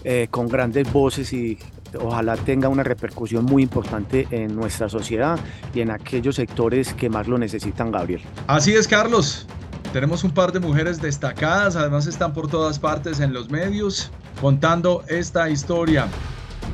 eh, 0.05 0.29
con 0.31 0.47
grandes 0.47 0.93
voces 0.93 1.33
y 1.33 1.59
ojalá 1.99 2.37
tenga 2.37 2.69
una 2.69 2.83
repercusión 2.83 3.45
muy 3.45 3.63
importante 3.63 4.27
en 4.31 4.55
nuestra 4.55 4.89
sociedad 4.89 5.39
y 5.75 5.81
en 5.81 5.91
aquellos 5.91 6.37
sectores 6.37 6.95
que 6.95 7.09
más 7.09 7.27
lo 7.27 7.39
necesitan, 7.39 7.91
Gabriel. 7.91 8.23
Así 8.47 8.75
es, 8.75 8.87
Carlos. 8.87 9.47
Tenemos 9.93 10.23
un 10.23 10.31
par 10.31 10.53
de 10.53 10.61
mujeres 10.61 11.03
destacadas, 11.03 11.75
además 11.75 12.07
están 12.07 12.33
por 12.33 12.49
todas 12.49 12.79
partes 12.79 13.19
en 13.19 13.33
los 13.33 13.51
medios 13.51 14.11
contando 14.41 15.03
esta 15.09 15.51
historia 15.51 16.07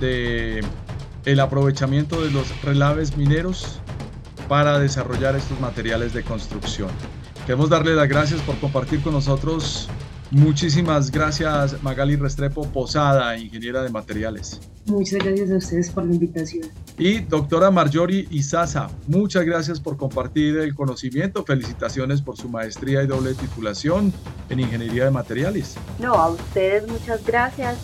de 0.01 0.63
el 1.25 1.41
aprovechamiento 1.41 2.23
de 2.23 2.31
los 2.31 2.63
relaves 2.63 3.17
mineros 3.17 3.81
para 4.49 4.79
desarrollar 4.79 5.35
estos 5.35 5.59
materiales 5.61 6.13
de 6.13 6.23
construcción. 6.23 6.89
Queremos 7.47 7.71
darle 7.71 7.95
las 7.95 8.09
gracias 8.09 8.41
por 8.43 8.57
compartir 8.59 9.01
con 9.03 9.13
nosotros 9.13 9.89
Muchísimas 10.31 11.11
gracias 11.11 11.83
Magali 11.83 12.17
Restrepo 12.17 12.67
Posada, 12.69 13.37
ingeniera 13.37 13.83
de 13.83 13.91
materiales. 13.91 14.61
Muchas 14.87 15.21
gracias 15.21 15.51
a 15.51 15.57
ustedes 15.57 15.91
por 15.91 16.05
la 16.05 16.15
invitación. 16.15 16.69
Y 16.99 17.21
doctora 17.21 17.71
Marjorie 17.71 18.27
Isaza, 18.31 18.89
muchas 19.07 19.45
gracias 19.45 19.81
por 19.81 19.97
compartir 19.97 20.57
el 20.59 20.75
conocimiento. 20.75 21.45
Felicitaciones 21.45 22.23
por 22.23 22.37
su 22.37 22.49
maestría 22.49 23.03
y 23.03 23.07
doble 23.07 23.35
titulación 23.35 24.13
en 24.49 24.61
ingeniería 24.61 25.05
de 25.05 25.11
materiales. 25.11 25.77
No, 25.99 26.15
a 26.15 26.31
ustedes 26.31 26.89
muchas 26.89 27.25
gracias 27.25 27.79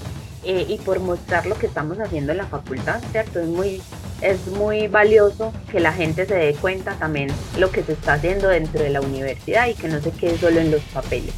eh, 0.45 0.67
y 0.69 0.79
por 0.79 0.99
mostrar 0.99 1.47
lo 1.47 1.57
que 1.57 1.67
estamos 1.67 1.99
haciendo 2.01 2.33
en 2.33 2.39
la 2.39 2.47
facultad, 2.47 3.01
¿cierto? 3.13 3.41
Es 3.41 3.49
muy 3.49 3.81
es 4.21 4.47
muy 4.47 4.87
valioso 4.87 5.53
que 5.71 5.81
la 5.81 5.93
gente 5.93 6.27
se 6.27 6.35
dé 6.35 6.55
cuenta 6.55 6.95
también 6.95 7.29
lo 7.59 7.71
que 7.71 7.83
se 7.83 7.93
está 7.93 8.15
haciendo 8.15 8.49
dentro 8.49 8.81
de 8.81 8.91
la 8.91 9.01
universidad 9.01 9.67
y 9.67 9.75
que 9.75 9.89
no 9.89 10.01
se 10.01 10.13
quede 10.13 10.39
solo 10.39 10.61
en 10.61 10.71
los 10.71 10.81
papeles. 10.95 11.35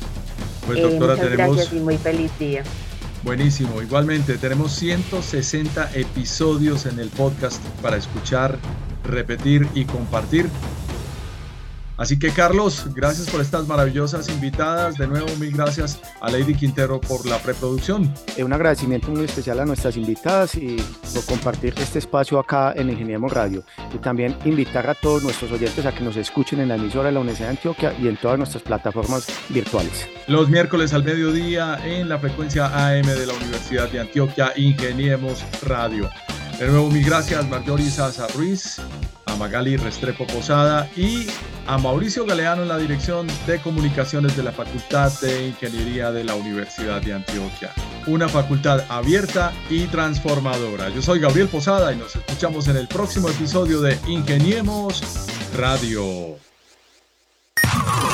Pues 0.66 0.78
Eh, 0.78 0.82
doctora, 0.82 1.14
muchas 1.14 1.30
tenemos... 1.30 1.56
gracias 1.56 1.74
y 1.74 1.80
muy 1.80 1.98
feliz 1.98 2.30
día. 2.38 2.62
Buenísimo, 3.22 3.80
igualmente 3.80 4.36
tenemos 4.36 4.72
160 4.72 5.90
episodios 5.94 6.84
en 6.84 6.98
el 6.98 7.08
podcast 7.08 7.62
para 7.80 7.96
escuchar, 7.96 8.58
repetir 9.02 9.66
y 9.74 9.86
compartir. 9.86 10.46
Así 11.96 12.18
que 12.18 12.30
Carlos, 12.30 12.86
gracias 12.94 13.30
por 13.30 13.40
estas 13.40 13.68
maravillosas 13.68 14.28
invitadas. 14.28 14.96
De 14.96 15.06
nuevo, 15.06 15.28
mil 15.38 15.52
gracias 15.52 16.00
a 16.20 16.30
Lady 16.30 16.54
Quintero 16.54 17.00
por 17.00 17.24
la 17.26 17.38
preproducción. 17.38 18.12
Eh, 18.36 18.42
un 18.42 18.52
agradecimiento 18.52 19.10
muy 19.10 19.24
especial 19.24 19.60
a 19.60 19.64
nuestras 19.64 19.96
invitadas 19.96 20.56
y 20.56 20.76
por 21.14 21.24
compartir 21.26 21.74
este 21.78 22.00
espacio 22.00 22.38
acá 22.38 22.72
en 22.74 22.90
Ingeniemos 22.90 23.32
Radio. 23.32 23.64
Y 23.94 23.98
también 23.98 24.36
invitar 24.44 24.88
a 24.90 24.94
todos 24.94 25.22
nuestros 25.22 25.52
oyentes 25.52 25.86
a 25.86 25.94
que 25.94 26.02
nos 26.02 26.16
escuchen 26.16 26.60
en 26.60 26.68
la 26.68 26.74
emisora 26.74 27.06
de 27.06 27.12
la 27.12 27.20
Universidad 27.20 27.48
de 27.48 27.56
Antioquia 27.56 27.94
y 28.00 28.08
en 28.08 28.16
todas 28.16 28.38
nuestras 28.38 28.62
plataformas 28.62 29.26
virtuales. 29.48 30.08
Los 30.26 30.48
miércoles 30.48 30.92
al 30.94 31.04
mediodía 31.04 31.78
en 31.84 32.08
la 32.08 32.18
frecuencia 32.18 32.66
AM 32.66 33.06
de 33.06 33.26
la 33.26 33.34
Universidad 33.34 33.88
de 33.88 34.00
Antioquia, 34.00 34.52
Ingeniemos 34.56 35.44
Radio. 35.62 36.10
De 36.58 36.68
nuevo, 36.68 36.88
mil 36.90 37.04
gracias 37.04 37.48
Marjorie 37.48 37.90
Sasa 37.90 38.26
Ruiz, 38.28 38.80
Magali 39.34 39.76
Restrepo 39.76 40.26
Posada 40.26 40.88
y 40.96 41.26
a 41.66 41.78
Mauricio 41.78 42.26
Galeano 42.26 42.62
en 42.62 42.68
la 42.68 42.78
Dirección 42.78 43.26
de 43.46 43.58
Comunicaciones 43.60 44.36
de 44.36 44.42
la 44.42 44.52
Facultad 44.52 45.12
de 45.20 45.48
Ingeniería 45.48 46.12
de 46.12 46.24
la 46.24 46.34
Universidad 46.34 47.00
de 47.02 47.14
Antioquia. 47.14 47.72
Una 48.06 48.28
facultad 48.28 48.84
abierta 48.88 49.52
y 49.70 49.86
transformadora. 49.86 50.90
Yo 50.90 51.00
soy 51.00 51.20
Gabriel 51.20 51.48
Posada 51.48 51.92
y 51.92 51.96
nos 51.96 52.14
escuchamos 52.14 52.68
en 52.68 52.76
el 52.76 52.88
próximo 52.88 53.28
episodio 53.28 53.80
de 53.80 53.98
Ingeniemos 54.06 55.02
Radio. 55.56 56.53